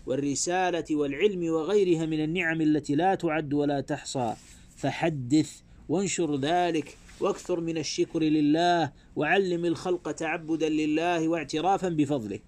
والرسالة 0.06 0.84
والعلم 0.90 1.44
وغيرها 1.44 2.06
من 2.06 2.24
النعم 2.24 2.60
التي 2.60 2.94
لا 2.94 3.14
تعد 3.14 3.52
ولا 3.54 3.80
تحصى 3.80 4.34
فحدث 4.76 5.60
وانشر 5.88 6.36
ذلك 6.36 6.96
وأكثر 7.20 7.60
من 7.60 7.78
الشكر 7.78 8.22
لله 8.22 8.92
وعلم 9.16 9.64
الخلق 9.64 10.10
تعبدا 10.10 10.68
لله 10.68 11.28
واعترافا 11.28 11.88
بفضله. 11.88 12.38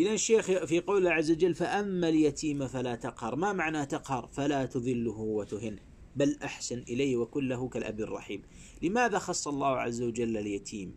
إذا 0.00 0.12
الشيخ 0.12 0.46
في 0.64 0.80
قول 0.80 0.98
الله 0.98 1.10
عز 1.10 1.30
وجل 1.30 1.54
فأما 1.54 2.08
اليتيم 2.08 2.68
فلا 2.68 2.94
تقهر. 2.94 3.36
ما 3.36 3.52
معنى 3.52 3.86
تقهر؟ 3.86 4.28
فلا 4.32 4.66
تذله 4.66 5.18
وتهنه 5.18 5.80
بل 6.16 6.38
أحسن 6.42 6.78
إليه 6.78 7.16
وكن 7.16 7.48
له 7.48 7.68
كالأب 7.68 8.00
الرحيم. 8.00 8.42
لماذا 8.82 9.18
خص 9.18 9.48
الله 9.48 9.68
عز 9.68 10.02
وجل 10.02 10.36
اليتيم؟ 10.36 10.94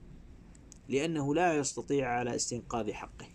لأنه 0.89 1.36
لا 1.36 1.57
يستطيع 1.57 2.07
على 2.07 2.36
استنقاذ 2.36 2.91
حقه. 2.91 3.25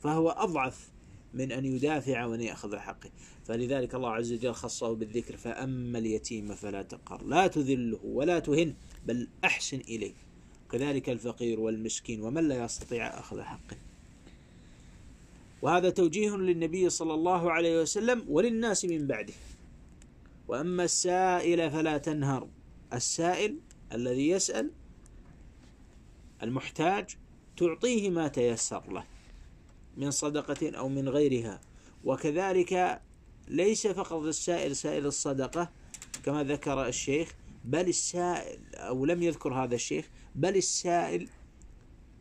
فهو 0.00 0.30
أضعف 0.30 0.92
من 1.34 1.52
أن 1.52 1.64
يدافع 1.64 2.24
وأن 2.24 2.40
يأخذ 2.40 2.76
حقه. 2.76 3.10
فلذلك 3.44 3.94
الله 3.94 4.10
عز 4.10 4.32
وجل 4.32 4.52
خصه 4.52 4.94
بالذكر 4.94 5.36
فأما 5.36 5.98
اليتيم 5.98 6.54
فلا 6.54 6.82
تقهر. 6.82 7.24
لا 7.24 7.46
تذله 7.46 8.00
ولا 8.04 8.38
تهن 8.38 8.74
بل 9.06 9.28
أحسن 9.44 9.80
إليه. 9.80 10.14
كذلك 10.70 11.10
الفقير 11.10 11.60
والمسكين 11.60 12.22
ومن 12.22 12.48
لا 12.48 12.64
يستطيع 12.64 13.18
أخذ 13.18 13.42
حقه. 13.42 13.91
وهذا 15.62 15.90
توجيه 15.90 16.36
للنبي 16.36 16.90
صلى 16.90 17.14
الله 17.14 17.52
عليه 17.52 17.80
وسلم 17.80 18.24
وللناس 18.28 18.84
من 18.84 19.06
بعده. 19.06 19.34
وأما 20.48 20.84
السائل 20.84 21.70
فلا 21.70 21.98
تنهر. 21.98 22.48
السائل 22.92 23.58
الذي 23.92 24.28
يسأل 24.28 24.70
المحتاج 26.42 27.16
تعطيه 27.56 28.10
ما 28.10 28.28
تيسر 28.28 28.92
له 28.92 29.04
من 29.96 30.10
صدقة 30.10 30.70
أو 30.70 30.88
من 30.88 31.08
غيرها. 31.08 31.60
وكذلك 32.04 33.02
ليس 33.48 33.86
فقط 33.86 34.22
السائل 34.22 34.76
سائل 34.76 35.06
الصدقة 35.06 35.70
كما 36.24 36.44
ذكر 36.44 36.86
الشيخ 36.86 37.34
بل 37.64 37.88
السائل 37.88 38.74
أو 38.74 39.04
لم 39.04 39.22
يذكر 39.22 39.54
هذا 39.54 39.74
الشيخ 39.74 40.08
بل 40.34 40.56
السائل 40.56 41.28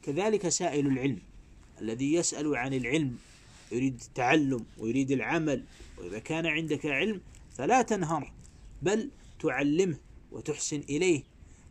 كذلك 0.02 0.50
سائل 0.50 0.88
العلم 0.88 1.20
الذي 1.82 2.14
يسأل 2.14 2.56
عن 2.56 2.74
العلم. 2.74 3.18
يريد 3.72 4.02
التعلم 4.02 4.66
ويريد 4.78 5.12
العمل 5.12 5.64
وإذا 5.98 6.20
كان 6.20 6.46
عندك 6.46 6.86
علم 6.86 7.22
فلا 7.58 7.82
تنهر 7.82 8.34
بل 8.82 9.10
تعلمه 9.40 9.98
وتحسن 10.32 10.84
إليه. 10.90 11.24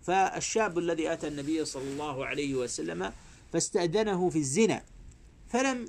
فالشاب 0.03 0.79
الذي 0.79 1.13
أتى 1.13 1.29
النبي 1.29 1.65
صلى 1.65 1.93
الله 1.93 2.27
عليه 2.27 2.55
وسلم 2.55 3.13
فاستأذنه 3.53 4.31
في 4.31 4.39
الزنا 4.39 4.83
فلم 5.49 5.89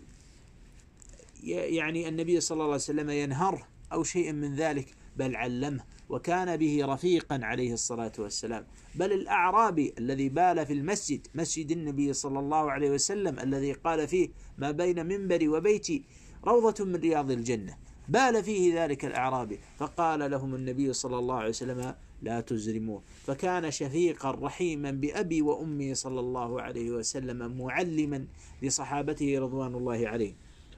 يعني 1.43 2.07
النبي 2.07 2.41
صلى 2.41 2.55
الله 2.55 2.65
عليه 2.65 2.75
وسلم 2.75 3.09
ينهره 3.09 3.67
أو 3.93 4.03
شيء 4.03 4.31
من 4.31 4.55
ذلك 4.55 4.87
بل 5.17 5.35
علمه. 5.35 5.83
وكان 6.11 6.57
به 6.57 6.85
رفيقا 6.85 7.39
عليه 7.43 7.73
الصلاة 7.73 8.11
والسلام. 8.19 8.65
بل 8.95 9.11
الأعرابي 9.13 9.93
الذي 9.97 10.29
بال 10.29 10.65
في 10.65 10.73
المسجد 10.73 11.27
مسجد 11.35 11.71
النبي 11.71 12.13
صلى 12.13 12.39
الله 12.39 12.71
عليه 12.71 12.91
وسلم 12.91 13.39
الذي 13.39 13.71
قال 13.73 14.07
فيه 14.07 14.29
ما 14.57 14.71
بين 14.71 15.05
منبري 15.05 15.47
وبيتي 15.47 16.03
روضة 16.47 16.85
من 16.85 16.95
رياض 16.95 17.31
الجنة. 17.31 17.77
بال 18.09 18.43
فيه 18.43 18.83
ذلك 18.83 19.05
الأعرابي 19.05 19.59
فقال 19.77 20.31
لهم 20.31 20.55
النبي 20.55 20.93
صلى 20.93 21.19
الله 21.19 21.35
عليه 21.35 21.49
وسلم 21.49 21.95
لا 22.21 22.41
تزرموه 22.41 23.01
فكان 23.23 23.71
شفيقا 23.71 24.31
رحيما 24.31 24.91
بأبي 24.91 25.41
وأمي 25.41 25.95
صلى 25.95 26.19
الله 26.19 26.61
عليه 26.61 26.91
وسلم 26.91 27.57
معلما 27.57 28.25
لصحابته 28.61 29.39
رضوان 29.39 29.75
الله 29.75 30.07
عليه 30.07 30.33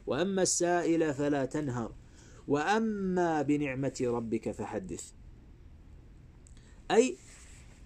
وأما 0.08 0.42
السائل 0.42 1.14
فلا 1.14 1.46
تنهر 1.46 1.92
وأما 2.48 3.42
بنعمة 3.42 3.98
ربك 4.02 4.52
فحدث. 4.52 5.12
أي 6.92 7.18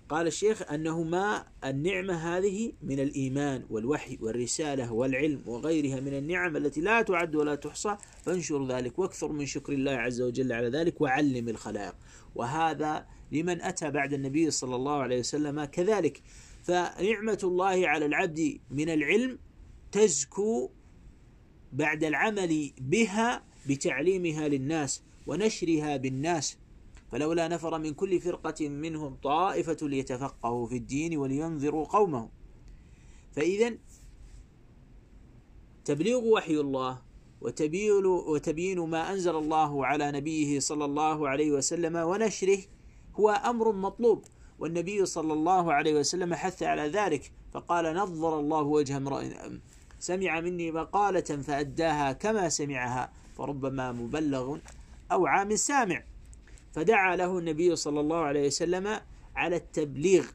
قال 0.09 0.27
الشيخ 0.27 0.71
أنه 0.71 1.03
ما 1.03 1.45
النعمة 1.63 2.13
هذه 2.13 2.73
من 2.83 2.99
الإيمان 2.99 3.65
والوحي 3.69 4.17
والرسالة 4.21 4.93
والعلم 4.93 5.41
وغيرها 5.45 5.99
من 5.99 6.13
النعم 6.13 6.57
التي 6.57 6.81
لا 6.81 7.01
تعد 7.01 7.35
ولا 7.35 7.55
تحصى 7.55 7.97
فانشر 8.25 8.67
ذلك 8.67 8.99
وأكثر 8.99 9.31
من 9.31 9.45
شكر 9.45 9.73
الله 9.73 9.91
عز 9.91 10.21
وجل 10.21 10.53
على 10.53 10.69
ذلك 10.69 11.01
وعلم 11.01 11.49
الخلائق. 11.49 11.95
وهذا 12.35 13.05
لمن 13.31 13.61
أتى 13.61 13.91
بعد 13.91 14.13
النبي 14.13 14.51
صلى 14.51 14.75
الله 14.75 14.95
عليه 14.95 15.19
وسلم 15.19 15.65
كذلك. 15.65 16.21
فنعمة 16.63 17.39
الله 17.43 17.87
على 17.87 18.05
العبد 18.05 18.59
من 18.71 18.89
العلم 18.89 19.39
تزكو 19.91 20.69
بعد 21.73 22.03
العمل 22.03 22.71
بها 22.77 23.43
بتعليمها 23.69 24.47
للناس 24.47 25.03
ونشرها 25.27 25.97
بالناس. 25.97 26.57
فلولا 27.11 27.47
نفر 27.47 27.79
من 27.79 27.93
كل 27.93 28.19
فرقة 28.19 28.69
منهم 28.69 29.15
طائفة 29.23 29.77
ليتفقهوا 29.81 30.67
في 30.67 30.77
الدين 30.77 31.17
ولينذروا 31.17 31.85
قومهم. 31.85 32.29
فإذا 33.31 33.77
تبليغ 35.85 36.25
وحي 36.25 36.53
الله 36.53 37.01
وتبيين 37.41 38.05
وتبيين 38.05 38.79
ما 38.79 39.11
أنزل 39.13 39.35
الله 39.35 39.85
على 39.85 40.11
نبيه 40.11 40.59
صلى 40.59 40.85
الله 40.85 41.29
عليه 41.29 41.51
وسلم 41.51 41.95
ونشره 41.95 42.59
هو 43.15 43.29
أمر 43.29 43.71
مطلوب. 43.71 44.25
والنبي 44.59 45.05
صلى 45.05 45.33
الله 45.33 45.73
عليه 45.73 45.93
وسلم 45.99 46.33
حث 46.33 46.63
على 46.63 46.87
ذلك 46.87 47.31
فقال 47.53 47.95
نظر 47.95 48.39
الله 48.39 48.61
وجه 48.61 48.97
امرئ 48.97 49.37
سمع 49.99 50.39
مني 50.39 50.71
مقالة 50.71 51.21
فأداها 51.21 52.11
كما 52.11 52.49
سمعها 52.49 53.11
فربما 53.37 53.91
مبلغ 53.91 54.57
أو 55.11 55.25
عام 55.25 55.55
سامع. 55.55 56.03
فدعا 56.73 57.15
له 57.15 57.37
النبي 57.37 57.75
صلى 57.75 57.99
الله 57.99 58.17
عليه 58.17 58.47
وسلم 58.47 58.99
على 59.35 59.55
التبليغ. 59.55 60.25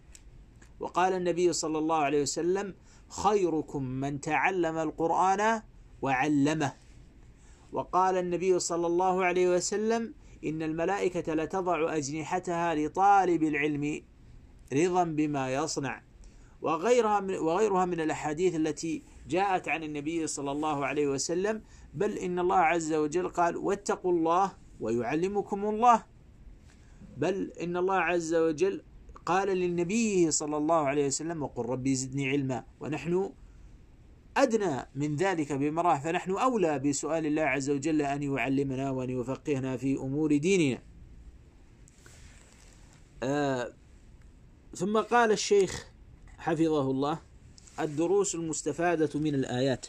وقال 0.80 1.12
النبي 1.12 1.52
صلى 1.52 1.78
الله 1.78 1.96
عليه 1.96 2.22
وسلم 2.22 2.74
خيركم 3.08 3.82
من 3.82 4.20
تعلم 4.20 4.78
القرآن 4.78 5.62
وعلمه. 6.02 6.72
وقال 7.72 8.16
النبي 8.16 8.58
صلى 8.58 8.86
الله 8.86 9.24
عليه 9.24 9.56
وسلم 9.56 10.14
إن 10.44 10.62
الملائكة 10.62 11.34
لتضع 11.34 11.96
أجنحتها 11.96 12.74
لطالب 12.74 13.42
العلم 13.42 14.02
رضا 14.72 15.04
بما 15.04 15.54
يصنع. 15.54 16.02
وغيرها 16.62 17.20
من 17.20 17.34
وغيرها 17.34 17.84
من 17.84 18.00
الأحاديث 18.00 18.54
التي 18.54 19.02
جاءت 19.28 19.68
عن 19.68 19.82
النبي 19.84 20.26
صلى 20.26 20.50
الله 20.52 20.86
عليه 20.86 21.06
وسلم 21.06 21.62
بل 21.94 22.18
إن 22.18 22.38
الله 22.38 22.56
عز 22.56 22.92
وجل 22.92 23.28
قال 23.28 23.56
واتقوا 23.56 24.12
الله 24.12 24.52
ويعلمكم 24.80 25.64
الله. 25.64 26.11
بل 27.16 27.52
إن 27.62 27.76
الله 27.76 27.94
عز 27.94 28.34
وجل 28.34 28.82
قال 29.26 29.48
للنبي 29.48 30.30
صلى 30.30 30.56
الله 30.56 30.74
عليه 30.76 31.06
وسلم 31.06 31.42
وقل 31.42 31.66
ربي 31.66 31.94
زدني 31.94 32.28
علما 32.28 32.64
ونحن 32.80 33.30
أدنى 34.36 34.86
من 34.94 35.16
ذلك 35.16 35.52
بمراحل 35.52 36.02
فنحن 36.02 36.30
أولى 36.30 36.78
بسؤال 36.78 37.26
الله 37.26 37.42
عز 37.42 37.70
وجل 37.70 38.02
أن 38.02 38.22
يعلمنا 38.22 38.90
وأن 38.90 39.10
يفقهنا 39.10 39.76
في 39.76 39.96
أمور 39.96 40.36
ديننا. 40.36 40.82
آه 43.22 43.72
ثم 44.74 44.98
قال 44.98 45.32
الشيخ 45.32 45.86
حفظه 46.38 46.90
الله 46.90 47.20
الدروس 47.80 48.34
المستفادة 48.34 49.20
من 49.20 49.34
الآيات. 49.34 49.86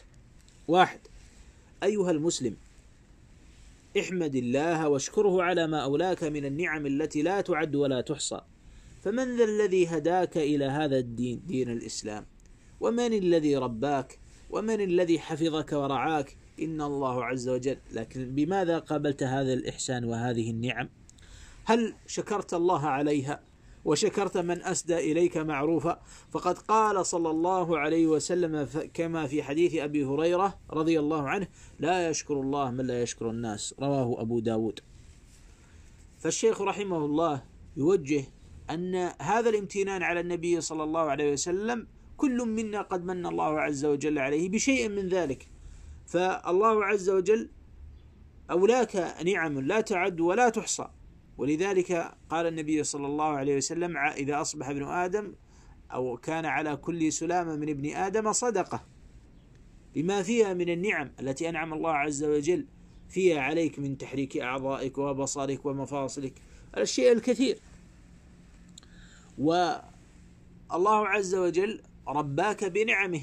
واحد 0.68 1.00
أيها 1.82 2.10
المسلم 2.10 2.56
احمد 4.00 4.34
الله 4.34 4.88
واشكره 4.88 5.42
على 5.42 5.66
ما 5.66 5.78
أولاك 5.78 6.24
من 6.24 6.44
النعم 6.44 6.86
التي 6.86 7.22
لا 7.22 7.40
تعد 7.40 7.74
ولا 7.74 8.00
تحصى. 8.00 8.40
فمن 9.02 9.36
ذا 9.36 9.44
الذي 9.44 9.86
هداك 9.86 10.36
إلى 10.36 10.64
هذا 10.64 10.98
الدين؟ 10.98 11.42
دين 11.46 11.70
الإسلام. 11.70 12.26
ومن 12.80 13.12
الذي 13.12 13.56
رباك؟ 13.56 14.18
ومن 14.50 14.80
الذي 14.80 15.18
حفظك 15.18 15.72
ورعاك؟ 15.72 16.36
إن 16.62 16.80
الله 16.80 17.24
عز 17.24 17.48
وجل. 17.48 17.76
لكن 17.92 18.34
بماذا 18.34 18.78
قابلت 18.78 19.22
هذا 19.22 19.52
الإحسان 19.52 20.04
وهذه 20.04 20.50
النعم؟ 20.50 20.88
هل 21.64 21.94
شكرت 22.06 22.54
الله 22.54 22.86
عليها؟ 22.86 23.40
وشكرت 23.84 24.36
من 24.36 24.62
أسدى 24.62 25.12
إليك 25.12 25.36
معروفا. 25.36 26.00
فقد 26.32 26.58
قال 26.58 27.06
صلى 27.06 27.30
الله 27.30 27.78
عليه 27.78 28.06
وسلم 28.06 28.68
كما 28.94 29.26
في 29.26 29.42
حديث 29.42 29.74
أبي 29.74 30.04
هريرة 30.04 30.58
رضي 30.70 31.00
الله 31.00 31.28
عنه 31.28 31.46
لا 31.78 32.08
يشكر 32.10 32.40
الله 32.40 32.70
من 32.70 32.86
لا 32.86 33.02
يشكر 33.02 33.30
الناس. 33.30 33.74
رواه 33.80 34.20
أبو 34.20 34.40
داود. 34.40 34.80
فالشيخ 36.18 36.62
رحمه 36.62 37.04
الله 37.04 37.42
يوجه 37.76 38.24
أن 38.70 38.94
هذا 39.20 39.50
الامتنان 39.50 40.02
على 40.02 40.20
النبي 40.20 40.60
صلى 40.60 40.84
الله 40.84 41.00
عليه 41.00 41.32
وسلم 41.32 41.86
كل 42.16 42.48
منا 42.48 42.82
قد 42.82 43.04
من 43.04 43.26
الله 43.26 43.60
عز 43.60 43.84
وجل 43.84 44.18
عليه 44.18 44.48
بشيء 44.48 44.88
من 44.88 45.08
ذلك. 45.08 45.48
فالله 46.06 46.84
عز 46.84 47.10
وجل 47.10 47.48
أولاك 48.50 49.16
نعم 49.24 49.60
لا 49.60 49.80
تعد 49.80 50.20
ولا 50.20 50.48
تحصى. 50.48 50.88
ولذلك 51.38 52.14
قال 52.30 52.46
النبي 52.46 52.84
صلى 52.84 53.06
الله 53.06 53.24
عليه 53.24 53.56
وسلم 53.56 53.96
إذا 53.96 54.40
أصبح 54.40 54.68
ابن 54.68 54.88
آدم 54.88 55.34
أو 55.92 56.16
كان 56.16 56.44
على 56.44 56.76
كل 56.76 57.12
سلامة 57.12 57.56
من 57.56 57.68
ابن 57.68 57.94
آدم 57.94 58.32
صدقة. 58.32 58.84
بما 59.94 60.22
فيها 60.22 60.54
من 60.54 60.68
النعم 60.68 61.10
التي 61.20 61.48
أنعم 61.48 61.72
الله 61.72 61.92
عز 61.92 62.24
وجل 62.24 62.66
فيها 63.08 63.40
عليك 63.40 63.78
من 63.78 63.98
تحريك 63.98 64.36
أعضائك 64.36 64.98
وبصرك 64.98 65.66
ومفاصلك 65.66 66.32
الشيء 66.76 67.12
الكثير. 67.12 67.58
والله 69.38 71.08
عز 71.08 71.34
وجل 71.34 71.80
رباك 72.08 72.64
بنعمه. 72.64 73.20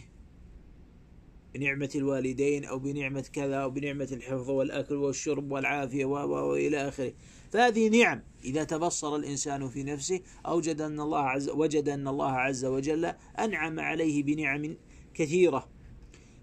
بنعمة 1.54 1.90
الوالدين 1.96 2.66
أو 2.66 2.80
بنعمة 2.80 3.26
كذا 3.34 3.56
أو 3.56 3.70
بنعمة 3.70 4.08
الحفظ 4.12 4.50
والأكل 4.50 4.96
والشرب 4.96 5.52
والعافية 5.52 6.06
وإلى 6.06 6.88
آخره. 6.88 7.14
فهذه 7.52 7.90
نعم 7.90 8.22
إذا 8.44 8.64
تبصر 8.64 9.16
الإنسان 9.16 9.70
في 9.70 9.84
نفسه 9.84 10.22
أوجد 10.46 10.82
أن 10.82 11.00
الله 11.00 11.20
عز 11.20 11.50
وجد 11.50 11.90
أن 11.90 12.08
الله 12.08 12.32
عز 12.32 12.66
وجل 12.66 13.14
أنعم 13.40 13.80
عليه 13.80 14.24
بنعم 14.24 14.76
كثيرة 15.14 15.70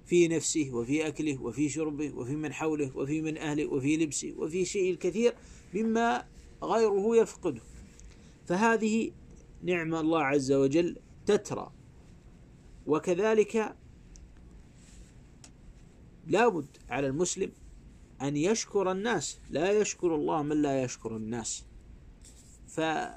في 0.06 0.28
نفسه 0.28 0.70
وفي 0.72 1.06
أكله 1.08 1.42
وفي 1.42 1.68
شربه 1.68 2.12
وفي 2.14 2.36
من 2.36 2.52
حوله 2.52 2.96
وفي 2.96 3.22
من 3.22 3.38
أهله 3.38 3.66
وفي 3.66 3.96
لبسه 3.96 4.34
وفي 4.36 4.64
شيء 4.64 4.90
الكثير 4.90 5.34
مما 5.74 6.24
غيره 6.62 7.16
يفقده. 7.16 7.60
فهذه 8.46 9.10
نعمة 9.62 10.00
الله 10.00 10.22
عز 10.22 10.52
وجل 10.52 10.96
تترى. 11.26 11.72
وكذلك 12.86 13.76
لابد 16.28 16.66
على 16.88 17.06
المسلم 17.06 17.52
أن 18.22 18.36
يشكر 18.36 18.92
الناس 18.92 19.38
لا 19.50 19.72
يشكر 19.72 20.14
الله 20.14 20.42
من 20.42 20.62
لا 20.62 20.82
يشكر 20.82 21.16
الناس. 21.16 21.64
فذلك 22.68 23.12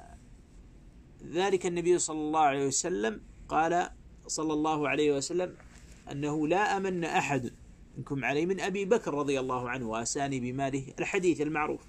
النبي 1.66 1.98
صلى 1.98 2.18
الله 2.18 2.40
عليه 2.40 2.66
وسلم 2.66 3.20
قال 3.48 3.90
صلى 4.26 4.52
الله 4.52 4.88
عليه 4.88 5.16
وسلم 5.16 5.54
أنه 6.10 6.48
لا 6.48 6.76
أمن 6.76 7.04
أحد 7.04 7.52
منكم 7.96 8.24
علي 8.24 8.46
من 8.46 8.60
أبي 8.60 8.84
بكر 8.84 9.14
رضي 9.14 9.40
الله 9.40 9.70
عنه 9.70 9.88
وأساني 9.88 10.40
بماله 10.40 10.84
الحديث 10.98 11.40
المعروف. 11.40 11.80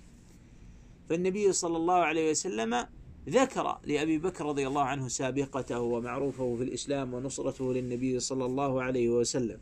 فالنبي 1.09 1.53
صلى 1.53 1.77
الله 1.77 1.93
عليه 1.93 2.31
وسلم 2.31 2.87
ذكر 3.29 3.79
لأبي 3.83 4.17
بكر 4.17 4.45
رضي 4.45 4.67
الله 4.67 4.83
عنه 4.83 5.07
سابقته 5.07 5.79
ومعروفه 5.79 6.55
في 6.55 6.63
الإسلام 6.63 7.13
ونصرته 7.13 7.73
للنبي 7.73 8.19
صلى 8.19 8.45
الله 8.45 8.83
عليه 8.83 9.09
وسلم. 9.09 9.59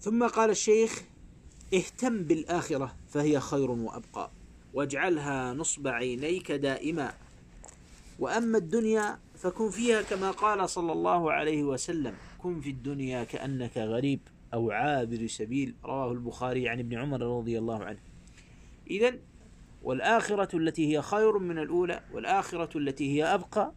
ثم 0.00 0.26
قال 0.26 0.50
الشيخ 0.50 1.02
اهتم 1.74 2.22
بالآخرة 2.22 2.96
فهي 3.08 3.40
خير 3.40 3.70
وأبقى 3.70 4.30
واجعلها 4.74 5.54
نصب 5.54 5.88
عينيك 5.88 6.52
دائما. 6.52 7.12
وأما 8.18 8.58
الدنيا 8.58 9.18
فكن 9.34 9.70
فيها 9.70 10.02
كما 10.02 10.30
قال 10.30 10.70
صلى 10.70 10.92
الله 10.92 11.32
عليه 11.32 11.62
وسلم 11.62 12.14
كن 12.38 12.60
في 12.60 12.70
الدنيا 12.70 13.24
كأنك 13.24 13.76
غريب 13.76 14.20
أو 14.54 14.70
عابر 14.70 15.26
سبيل. 15.26 15.74
رواه 15.84 16.12
البخاري 16.12 16.68
عن 16.68 16.78
ابن 16.78 16.98
عمر 16.98 17.38
رضي 17.38 17.58
الله 17.58 17.84
عنه. 17.84 18.00
إذا 18.90 19.14
والآخرة 19.82 20.56
التي 20.56 20.96
هي 20.96 21.02
خير 21.02 21.38
من 21.38 21.58
الأولى 21.58 22.02
والآخرة 22.12 22.78
التي 22.78 23.16
هي 23.16 23.24
أبقى 23.24 23.72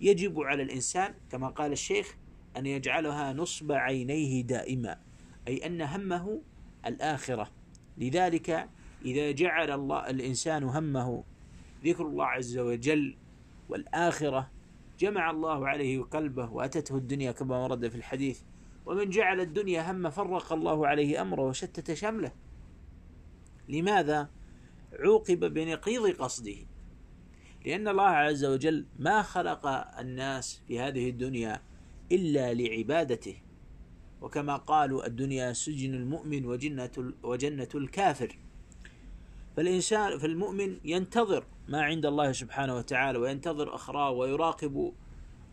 يجب 0.00 0.40
على 0.40 0.62
الإنسان 0.62 1.14
كما 1.30 1.48
قال 1.48 1.72
الشيخ 1.72 2.16
أن 2.56 2.66
يجعلها 2.66 3.32
نصب 3.32 3.72
عينيه 3.72 4.42
دائما. 4.42 5.05
أي 5.48 5.66
أن 5.66 5.82
همه 5.82 6.42
الآخرة. 6.86 7.50
لذلك 7.98 8.68
إذا 9.04 9.30
جعل 9.30 9.70
الله 9.70 10.10
الإنسان 10.10 10.62
همه 10.62 11.24
ذكر 11.84 12.06
الله 12.06 12.24
عز 12.24 12.58
وجل 12.58 13.16
والآخرة 13.68 14.50
جمع 14.98 15.30
الله 15.30 15.68
عليه 15.68 16.02
قلبه 16.02 16.52
وأتته 16.52 16.96
الدنيا 16.96 17.32
كما 17.32 17.56
ورد 17.58 17.88
في 17.88 17.94
الحديث 17.94 18.40
ومن 18.86 19.10
جعل 19.10 19.40
الدنيا 19.40 19.90
هم 19.90 20.10
فرق 20.10 20.52
الله 20.52 20.86
عليه 20.86 21.22
أمره 21.22 21.42
وشتت 21.42 21.92
شمله. 21.92 22.32
لماذا؟ 23.68 24.30
عوقب 24.92 25.54
بنقيض 25.54 26.10
قصده. 26.10 26.56
لأن 27.66 27.88
الله 27.88 28.02
عز 28.02 28.44
وجل 28.44 28.86
ما 28.98 29.22
خلق 29.22 29.66
الناس 29.98 30.62
في 30.68 30.80
هذه 30.80 31.10
الدنيا 31.10 31.62
إلا 32.12 32.54
لعبادته. 32.54 33.36
وكما 34.20 34.56
قالوا 34.56 35.06
الدنيا 35.06 35.52
سجن 35.52 35.94
المؤمن 35.94 36.46
وجنة 36.46 37.12
وجنة 37.22 37.68
الكافر. 37.74 38.38
فالإنسان 39.56 40.18
فالمؤمن 40.18 40.80
ينتظر 40.84 41.44
ما 41.68 41.82
عند 41.82 42.06
الله 42.06 42.32
سبحانه 42.32 42.76
وتعالى 42.76 43.18
وينتظر 43.18 43.74
أخراه 43.74 44.10
ويراقب 44.10 44.92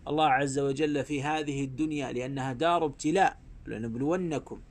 الله 0.07 0.25
عز 0.25 0.59
وجل 0.59 1.03
في 1.03 1.23
هذه 1.23 1.63
الدنيا 1.63 2.11
لأنها 2.11 2.53
دار 2.53 2.85
ابتلاء 2.85 3.37
لنبلونكم. 3.67 4.61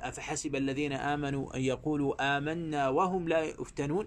أفحسب 0.00 0.56
الذين 0.56 0.92
آمنوا 0.92 1.56
أن 1.56 1.60
يقولوا 1.60 2.36
آمنا 2.36 2.88
وهم 2.88 3.28
لا 3.28 3.42
يفتنون؟ 3.42 4.06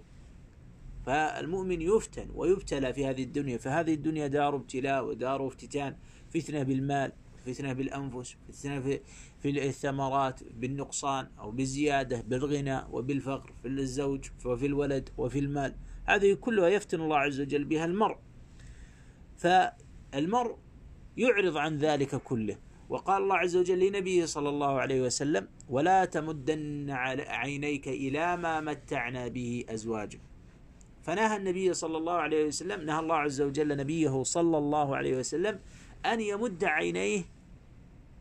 فالمؤمن 1.07 1.81
يفتن 1.81 2.27
ويبتلى 2.33 2.93
في 2.93 3.05
هذه 3.05 3.23
الدنيا 3.23 3.57
فهذه 3.57 3.93
الدنيا 3.93 4.27
دار 4.27 4.55
ابتلاء 4.55 5.05
ودار 5.05 5.47
افتتان 5.47 5.95
فتنة 6.33 6.63
بالمال 6.63 7.11
فتنة 7.45 7.73
بالأنفس 7.73 8.35
فتنة 8.49 8.79
في, 8.79 8.99
في 9.39 9.67
الثمرات 9.67 10.39
بالنقصان 10.43 11.27
أو 11.39 11.51
بالزيادة 11.51 12.21
بالغنى 12.21 12.81
وبالفقر 12.91 13.53
في 13.61 13.67
الزوج 13.67 14.29
وفي 14.45 14.65
الولد 14.65 15.09
وفي 15.17 15.39
المال. 15.39 15.75
هذه 16.05 16.33
كلها 16.33 16.67
يفتن 16.67 17.01
الله 17.01 17.17
عز 17.17 17.41
وجل 17.41 17.63
بها 17.63 17.85
المرء. 17.85 18.17
فالمرء 19.37 20.57
يعرض 21.17 21.57
عن 21.57 21.77
ذلك 21.77 22.15
كله. 22.15 22.57
وقال 22.89 23.23
الله 23.23 23.35
عز 23.35 23.55
وجل 23.55 23.87
لنبيه 23.87 24.25
صلى 24.25 24.49
الله 24.49 24.79
عليه 24.79 25.01
وسلم 25.01 25.47
ولا 25.69 26.05
تمدن 26.05 26.89
عينيك 27.27 27.87
إلى 27.87 28.37
ما 28.37 28.61
متعنا 28.61 29.27
به 29.27 29.65
أزواجا 29.69 30.19
فنهى 31.07 31.37
النبي 31.37 31.73
صلى 31.73 31.97
الله 31.97 32.13
عليه 32.13 32.45
وسلم 32.45 32.85
نهى 32.85 32.99
الله 32.99 33.15
عز 33.15 33.41
وجل 33.41 33.77
نبيه 33.77 34.23
صلى 34.23 34.57
الله 34.57 34.95
عليه 34.95 35.17
وسلم 35.17 35.59
أن 36.05 36.21
يمد 36.21 36.63
عينيه 36.63 37.23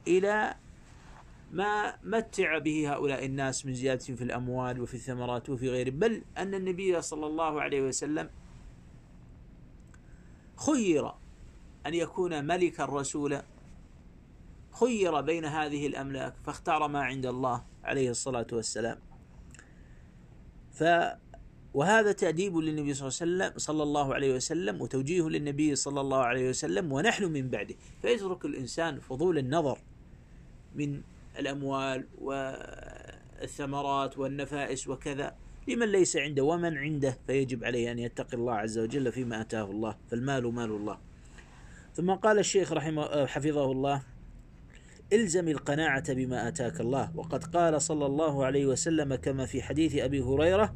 إلى 0.09 0.55
ما 1.53 1.96
متع 2.05 2.59
به 2.59 2.92
هؤلاء 2.92 3.25
الناس 3.25 3.66
من 3.66 3.75
زيادة 3.75 4.14
في 4.14 4.25
الأموال 4.25 4.81
وفي 4.81 4.94
الثمرات 4.94 5.51
وفي 5.51 5.70
غيره. 5.70 5.90
بل 5.90 6.22
أن 6.38 6.55
النبي 6.55 7.03
صلى 7.03 7.27
الله 7.27 7.61
عليه 7.62 7.83
وسلم 7.83 8.31
خير 10.57 11.12
أن 11.87 11.94
يكون 11.94 12.44
ملكا 12.44 12.85
رسولا 12.85 13.42
خير 14.81 15.20
بين 15.20 15.44
هذه 15.44 15.87
الأملاك 15.87 16.35
فاختار 16.44 16.88
ما 16.88 17.01
عند 17.03 17.27
الله 17.27 17.64
عليه 17.85 18.11
الصلاة 18.11 18.46
والسلام. 18.53 18.99
ف 20.72 20.85
وهذا 21.77 22.12
تأديب 22.12 22.57
للنبي 22.57 22.95
صلى 22.95 23.09
الله 23.09 23.19
عليه 23.21 23.47
وسلم 23.47 23.59
صلى 23.59 23.83
الله 23.83 24.15
عليه 24.15 24.35
وسلم 24.35 24.81
وتوجيه 24.81 25.29
للنبي 25.29 25.75
صلى 25.75 26.01
الله 26.01 26.19
عليه 26.19 26.49
وسلم 26.49 26.93
ونحن 26.93 27.25
من 27.25 27.49
بعده. 27.49 27.75
فيترك 28.03 28.45
الإنسان 28.45 29.01
فضول 29.01 29.39
النظر 29.39 29.79
من 30.75 31.01
الأموال 31.39 32.05
والثمرات 32.23 34.19
والنفائس 34.19 34.89
وكذا 34.89 35.35
لمن 35.69 35.87
ليس 35.87 36.17
عنده 36.17 36.45
ومن 36.45 36.79
عنده 36.79 37.19
فيجب 37.27 37.65
عليه 37.65 37.93
أن 37.93 37.99
يتقي 37.99 38.37
الله 38.37 38.55
عز 38.55 38.79
وجل 38.79 39.12
فيما 39.12 39.41
أتاه 39.41 39.71
الله 39.71 39.97
فالمال 40.11 40.55
مال 40.55 40.71
الله. 40.71 40.99
ثم 41.95 42.11
قال 42.11 42.39
الشيخ 42.39 42.73
رحمه 42.73 43.27
حفظه 43.27 43.73
الله 43.73 44.03
إلزم 45.12 45.49
القناعة 45.49 46.15
بما 46.15 46.49
آتاك 46.49 46.81
الله. 46.81 47.12
وقد 47.17 47.45
قال 47.45 47.83
صلى 47.83 48.07
الله 48.07 48.45
عليه 48.45 48.67
وسلم 48.67 49.15
كما 49.15 49.47
في 49.47 49.62
حديث 49.62 49.97
أبي 49.97 50.21
هريرة 50.21 50.75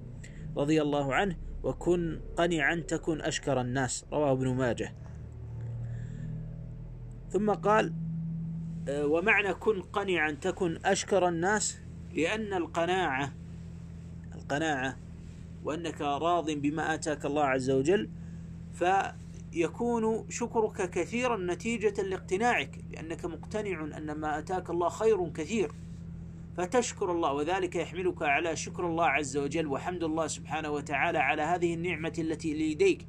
رضي 0.57 0.83
الله 0.83 1.15
عنه 1.15 1.37
وكن 1.63 2.21
قنعا 2.37 2.75
تكن 2.89 3.21
أشكر 3.21 3.61
الناس. 3.61 4.05
رواه 4.13 4.33
ابن 4.33 4.55
ماجه. 4.55 4.95
ثم 7.31 7.51
قال 7.51 7.93
آه، 8.89 9.07
ومعنى 9.07 9.55
كن 9.55 9.83
قنعا 9.83 10.31
تكن 10.31 10.79
أشكر 10.85 11.29
الناس 11.29 11.81
لأن 12.15 12.53
القناعة 12.55 13.33
القناعة 14.35 14.97
وأنك 15.65 16.01
راض 16.01 16.51
بما 16.51 16.95
آتاك 16.95 17.25
الله 17.25 17.45
عز 17.45 17.71
وجل 17.71 18.11
فيكون 18.73 20.31
شكرك 20.31 20.91
كثيرا 20.91 21.37
نتيجة 21.37 22.03
لاقتناعك 22.03 22.81
لأنك 22.91 23.25
مقتنع 23.25 23.97
أن 23.97 24.13
ما 24.13 24.39
آتاك 24.39 24.71
الله 24.71 24.89
خير 24.89 25.29
كثير. 25.29 25.73
فتشكر 26.57 27.13
الله 27.13 27.33
وذلك 27.33 27.77
يحملك 27.77 28.23
على 28.23 28.57
شكر 28.57 28.87
الله 28.87 29.07
عز 29.07 29.37
وجل 29.37 29.67
وحمد 29.67 30.05
الله 30.05 30.27
سبحانه 30.27 30.71
وتعالى 30.71 31.19
على 31.19 31.43
هذه 31.43 31.75
النعمة 31.75 32.13
التي 32.19 32.73
لديك 32.73 33.07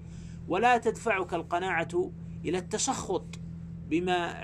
ولا 0.47 0.77
تدفعك 0.77 1.34
القناعة 1.34 2.12
إلى 2.45 2.58
التسخط 2.58 3.39
بما 3.89 4.41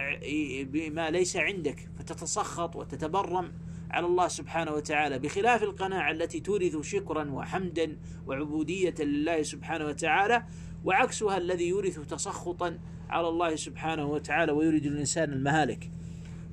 بما 0.63 1.09
ليس 1.11 1.37
عندك 1.37 1.89
فتتسخط 1.99 2.75
وتتبرم 2.75 3.51
على 3.91 4.05
الله 4.05 4.27
سبحانه 4.27 4.71
وتعالى. 4.71 5.19
بخلاف 5.19 5.63
القناعة 5.63 6.11
التي 6.11 6.39
تورث 6.39 6.81
شكرا 6.81 7.31
وحمدا 7.31 7.97
وعبودية 8.27 8.95
لله 8.99 9.41
سبحانه 9.41 9.85
وتعالى 9.85 10.43
وعكسها 10.85 11.37
الذي 11.37 11.67
يورث 11.67 11.99
تسخطا 11.99 12.79
على 13.09 13.27
الله 13.27 13.55
سبحانه 13.55 14.05
وتعالى 14.05 14.51
ويريد 14.51 14.85
الإنسان 14.85 15.33
المهالك. 15.33 15.89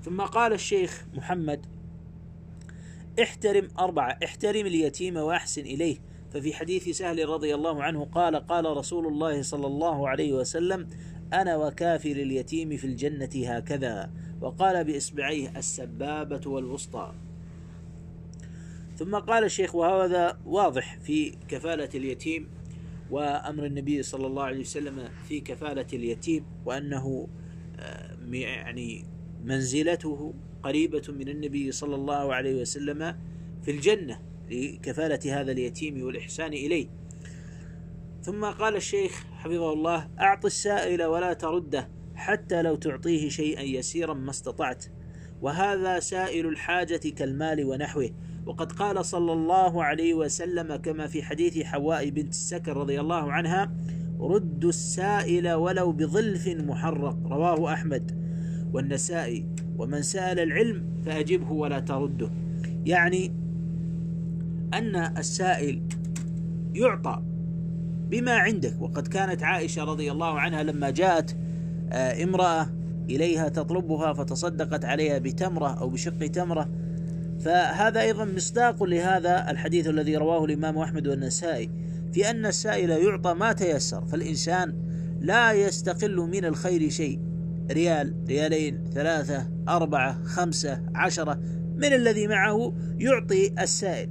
ثم 0.03 0.21
قال 0.21 0.53
الشيخ 0.53 1.07
محمد 1.15 1.67
احترم 3.23 3.69
أربعة 3.79 4.19
احترم 4.25 4.67
اليتيم 4.67 5.17
وأحسن 5.17 5.63
إليه. 5.63 5.97
ففي 6.33 6.55
حديث 6.55 6.89
سهل 6.89 7.29
رضي 7.29 7.55
الله 7.55 7.83
عنه 7.83 8.05
قال 8.05 8.37
قال 8.37 8.77
رسول 8.77 9.07
الله 9.07 9.43
صلى 9.43 9.67
الله 9.67 10.09
عليه 10.09 10.33
وسلم 10.33 10.89
أنا 11.33 11.57
وكافر 11.57 12.11
اليتيم 12.11 12.77
في 12.77 12.87
الجنة 12.87 13.31
هكذا. 13.35 14.11
وقال 14.41 14.85
بإصبعيه 14.85 15.53
السبابة 15.57 16.51
والوسطى. 16.51 17.15
ثم 18.97 19.17
قال 19.17 19.45
الشيخ 19.45 19.75
وهذا 19.75 20.39
واضح 20.47 20.99
في 20.99 21.37
كفالة 21.49 21.89
اليتيم 21.95 22.49
وأمر 23.11 23.67
النبي 23.67 24.03
صلى 24.03 24.27
الله 24.27 24.43
عليه 24.43 24.61
وسلم 24.61 25.09
في 25.29 25.41
كفالة 25.41 25.87
اليتيم 25.93 26.45
وأنه 26.67 27.29
آه، 27.79 28.17
يعني 28.33 29.05
منزلته 29.45 30.35
قريبة 30.65 31.03
من 31.09 31.29
النبي 31.29 31.73
صلى 31.73 31.95
الله 31.95 32.35
عليه 32.35 32.61
وسلم 32.61 33.17
في 33.63 33.71
الجنة 33.71 34.19
لكفالة 34.51 35.41
هذا 35.41 35.53
اليتيم 35.53 36.03
والإحسان 36.03 36.53
إليه. 36.53 36.87
ثم 38.23 38.45
قال 38.45 38.77
الشيخ 38.77 39.25
حفظه 39.33 39.73
الله 39.73 40.09
أعط 40.21 40.45
السائل 40.45 41.03
ولا 41.03 41.33
ترده 41.33 41.89
حتى 42.15 42.63
لو 42.63 42.77
تعطيه 42.77 43.29
شيئا 43.29 43.63
يسيرا 43.63 44.15
ما 44.15 44.31
استطعت. 44.31 44.85
وهذا 45.43 46.01
سائل 46.01 46.47
الحاجة 46.47 47.09
كالمال 47.09 47.65
ونحوه. 47.65 48.11
وقد 48.47 48.73
قال 48.73 49.05
صلى 49.05 49.33
الله 49.33 49.85
عليه 49.85 50.15
وسلم 50.15 50.77
كما 50.77 51.07
في 51.07 51.23
حديث 51.23 51.63
حواء 51.63 52.11
بنت 52.11 52.33
السكر 52.33 52.77
رضي 52.77 53.01
الله 53.01 53.33
عنها 53.33 53.73
ردوا 54.21 54.69
السائل 54.69 55.53
ولو 55.53 55.93
بظلف 55.93 56.49
محرق. 56.49 57.19
رواه 57.27 57.73
أحمد. 57.73 58.25
والنسائي 58.73 59.47
ومن 59.79 60.03
سأل 60.03 60.41
العلم 60.41 60.85
فأجبه 61.07 61.53
ولا 61.53 61.81
ترده. 61.81 62.31
يعني 62.87 63.33
أن 64.75 64.97
السائل 64.97 65.83
يعطى 66.75 67.23
بما 68.11 68.33
عندك. 68.33 68.75
وقد 68.81 69.09
كانت 69.09 69.43
عائشة 69.43 69.85
رضي 69.85 70.13
الله 70.13 70.41
عنها 70.41 70.63
لما 70.63 70.91
جاءت 70.91 71.37
آه، 71.93 72.25
امرأة 72.25 72.71
إليها 73.11 73.49
تطلبها 73.49 74.13
فتصدقت 74.13 74.85
عليها 74.85 75.19
بتمرة 75.19 75.81
أو 75.81 75.89
بشق 75.89 76.27
تمرة. 76.27 76.69
فهذا 77.41 78.01
أيضا 78.01 78.25
مصداق 78.25 78.83
لهذا 78.83 79.51
الحديث 79.51 79.87
الذي 79.87 80.17
رواه 80.17 80.45
الإمام 80.45 80.79
أحمد 80.79 81.07
والنسائي 81.07 81.71
في 82.13 82.31
أن 82.31 82.47
السائل 82.47 82.91
يعطى 82.91 83.35
ما 83.35 83.53
تيسر 83.53 84.05
فالإنسان 84.05 84.75
لا 85.21 85.53
يستقل 85.53 86.17
من 86.17 86.45
الخير 86.45 86.91
شيء. 86.91 87.21
ريال 87.71 88.15
ريالين 88.29 88.85
ثلاثة 88.95 89.51
أربعة 89.69 90.25
خمسة 90.25 90.83
عشرة. 90.95 91.41
من 91.77 91.93
الذي 91.93 92.27
معه؟ 92.27 92.75
يعطي 92.99 93.63
السائل. 93.63 94.11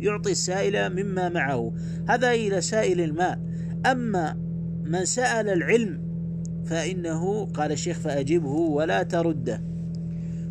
يعطي 0.00 0.30
السائل 0.30 1.04
مما 1.04 1.28
معه. 1.28 1.72
هذا 2.08 2.32
إلى 2.32 2.60
سائل 2.60 3.00
الماء 3.00 3.40
أما 3.86 4.36
من 4.84 5.04
سأل 5.04 5.48
العلم 5.48 6.04
فإنه 6.64 7.46
قال 7.46 7.72
الشيخ 7.72 7.98
فأجبه 7.98 8.50
ولا 8.50 9.02
ترده 9.02 9.62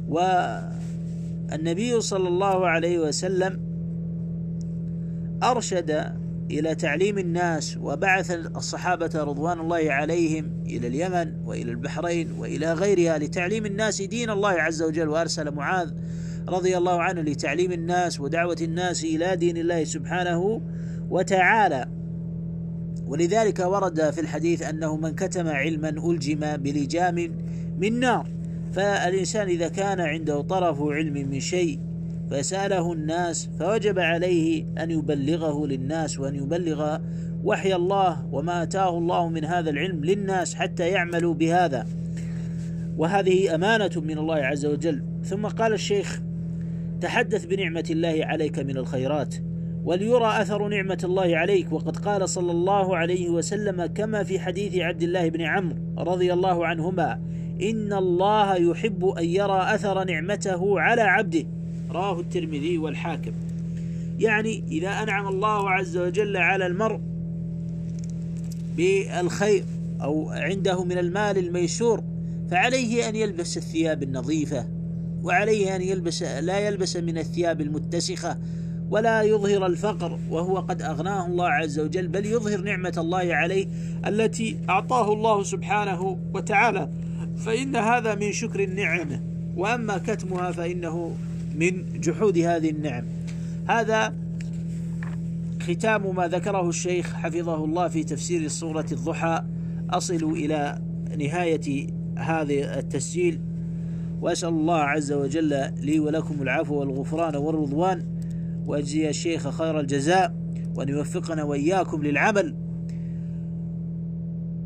والنبي 0.08 2.02
صلى 2.02 2.28
الله 2.28 2.68
عليه 2.68 3.00
وسلم 3.00 3.60
أرشد 5.44 6.23
إلى 6.60 6.76
تعليم 6.76 7.18
الناس 7.18 7.78
وبعث 7.82 8.32
الصحابة 8.32 9.12
رضوان 9.16 9.60
الله 9.60 9.92
عليهم 9.92 10.64
إلى 10.66 10.88
اليمن 10.88 11.46
وإلى 11.46 11.72
البحرين 11.72 12.32
وإلى 12.32 12.74
غيرها 12.74 13.18
لتعليم 13.18 13.66
الناس 13.66 14.02
دين 14.02 14.30
الله 14.30 14.50
عز 14.50 14.82
وجل 14.84 15.10
وأرسل 15.10 15.52
معاذ 15.52 15.92
رضي 16.48 16.78
الله 16.78 17.02
عنه 17.02 17.22
لتعليم 17.22 17.72
الناس 17.72 18.20
ودعوة 18.20 18.58
الناس 18.62 19.04
إلى 19.04 19.36
دين 19.36 19.58
الله 19.58 19.84
سبحانه 19.84 20.62
وتعالى. 21.10 21.88
ولذلك 23.08 23.60
ورد 23.60 24.10
في 24.10 24.22
الحديث 24.22 24.62
أنه 24.62 24.98
من 24.98 25.16
كتم 25.16 25.48
علما 25.48 25.90
ألجم 25.90 26.58
بلجام 26.58 27.16
من 27.78 28.00
نار. 28.00 28.28
فالإنسان 28.74 29.48
إذا 29.48 29.68
كان 29.68 30.00
عنده 30.00 30.42
طرف 30.42 30.82
علم 30.82 31.14
من 31.14 31.40
شيء 31.40 31.80
فسأله 32.32 32.94
الناس 32.94 33.50
فوجب 33.60 34.00
عليه 34.00 34.66
أن 34.78 34.92
يبلغه 34.92 35.68
للناس 35.68 36.20
وأن 36.20 36.36
يبلغ 36.36 36.98
وحي 37.44 37.76
الله 37.76 38.26
وما 38.32 38.64
أتاه 38.64 38.98
الله 38.98 39.30
من 39.30 39.46
هذا 39.46 39.70
العلم 39.70 40.06
للناس 40.06 40.56
حتى 40.56 40.90
يعملوا 40.90 41.34
بهذا. 41.34 41.88
وهذه 42.98 43.56
أمانة 43.56 43.92
من 43.96 44.18
الله 44.18 44.36
عز 44.36 44.66
وجل. 44.66 45.04
ثم 45.24 45.48
قال 45.48 45.74
الشيخ 45.74 46.22
تحدث 47.02 47.46
بنعمة 47.46 47.86
الله 47.90 48.20
عليك 48.22 48.60
من 48.60 48.78
الخيرات 48.78 49.36
وليرى 49.84 50.42
أثر 50.42 50.68
نعمة 50.68 51.00
الله 51.04 51.38
عليك. 51.38 51.74
وقد 51.74 51.98
قال 51.98 52.30
صلى 52.30 52.52
الله 52.52 52.98
عليه 52.98 53.30
وسلم 53.30 53.86
كما 53.86 54.24
في 54.24 54.40
حديث 54.40 54.76
عبد 54.76 55.04
الله 55.04 55.30
بن 55.30 55.42
عمرو 55.42 55.78
رضي 55.98 56.34
الله 56.34 56.66
عنهما 56.66 57.22
إن 57.62 57.94
الله 57.94 58.56
يحب 58.56 59.06
أن 59.06 59.26
يرى 59.26 59.62
أثر 59.76 60.04
نعمته 60.04 60.80
على 60.80 61.02
عبده. 61.02 61.46
رواه 61.94 62.20
الترمذي 62.20 62.78
والحاكم. 62.78 63.32
يعني 64.20 64.64
إذا 64.72 64.90
أنعم 64.90 65.28
الله 65.28 65.70
عز 65.70 65.98
وجل 65.98 66.38
على 66.38 66.66
المرء 66.66 67.00
بالخير 68.78 69.64
أو 70.02 70.30
عنده 70.30 70.84
من 70.84 70.98
المال 70.98 71.38
الميسور 71.38 72.04
فعليه 72.52 73.10
أن 73.10 73.16
يلبس 73.16 73.58
الثياب 73.58 74.04
النظيفة 74.04 74.66
وعليه 75.24 75.76
أن 75.76 75.82
يلبس 75.82 76.24
لا 76.24 76.60
يلبس 76.60 76.98
من 76.98 77.18
الثياب 77.18 77.62
المتسخة 77.62 78.38
ولا 78.90 79.22
يظهر 79.22 79.66
الفقر 79.66 80.20
وهو 80.30 80.58
قد 80.58 80.82
أغناه 80.82 81.28
الله 81.28 81.48
عز 81.48 81.80
وجل 81.80 82.08
بل 82.08 82.26
يظهر 82.26 82.62
نعمة 82.62 82.94
الله 82.98 83.36
عليه 83.36 83.68
التي 84.08 84.58
أعطاه 84.70 85.14
الله 85.14 85.44
سبحانه 85.44 86.18
وتعالى. 86.34 86.90
فإن 87.38 87.76
هذا 87.76 88.16
من 88.16 88.32
شكر 88.32 88.64
النعمة 88.64 89.22
وأما 89.56 89.98
كتمها 89.98 90.52
فإنه 90.52 91.16
من 91.56 92.00
جحود 92.00 92.38
هذه 92.38 92.70
النعم. 92.70 93.04
هذا 93.68 94.14
ختام 95.62 96.16
ما 96.16 96.28
ذكره 96.28 96.70
الشيخ 96.70 97.14
حفظه 97.14 97.66
الله 97.66 97.88
في 97.88 98.04
تفسير 98.04 98.48
سورة 98.48 98.86
الضحى. 98.92 99.44
أصل 99.90 100.24
إلى 100.24 100.82
نهاية 101.18 101.88
هذا 102.18 102.80
التسجيل. 102.80 103.40
وأسأل 104.22 104.50
الله 104.50 104.78
عز 104.78 105.12
وجل 105.12 105.72
لي 105.82 106.00
ولكم 106.00 106.42
العفو 106.42 106.76
والغفران 106.76 107.36
والرضوان. 107.36 108.06
وأجزي 108.66 109.10
الشيخ 109.10 109.50
خير 109.50 109.80
الجزاء. 109.80 110.36
وأن 110.76 110.90
يوفقنا 110.90 111.44
وإياكم 111.44 112.04
للعمل. 112.04 112.56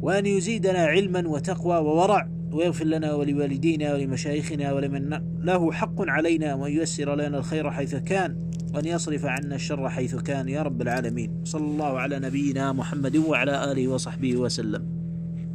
وأن 0.02 0.26
يزيدنا 0.26 0.80
علما 0.80 1.28
وتقوى 1.28 1.78
وورع. 1.78 2.37
ويغفر 2.51 2.86
لنا 2.86 3.13
ولوالدينا 3.13 3.93
ولمشايخنا 3.93 4.73
ولمن 4.73 5.10
له 5.43 5.71
حق 5.71 6.01
علينا 6.01 6.53
وأن 6.53 6.71
ييسر 6.71 7.15
لنا 7.15 7.38
الخير 7.38 7.71
حيث 7.71 7.95
كان 7.95 8.49
وأن 8.73 8.86
يصرف 8.86 9.25
عنا 9.25 9.55
الشر 9.55 9.89
حيث 9.89 10.15
كان 10.15 10.49
يا 10.49 10.62
رب 10.62 10.81
العالمين. 10.81 11.41
صلى 11.43 11.65
الله 11.65 11.99
على 11.99 12.19
نبينا 12.19 12.73
محمد 12.73 13.17
وعلى 13.17 13.71
آله 13.71 13.88
وصحبه 13.88 14.38
وسلم. 14.38 14.96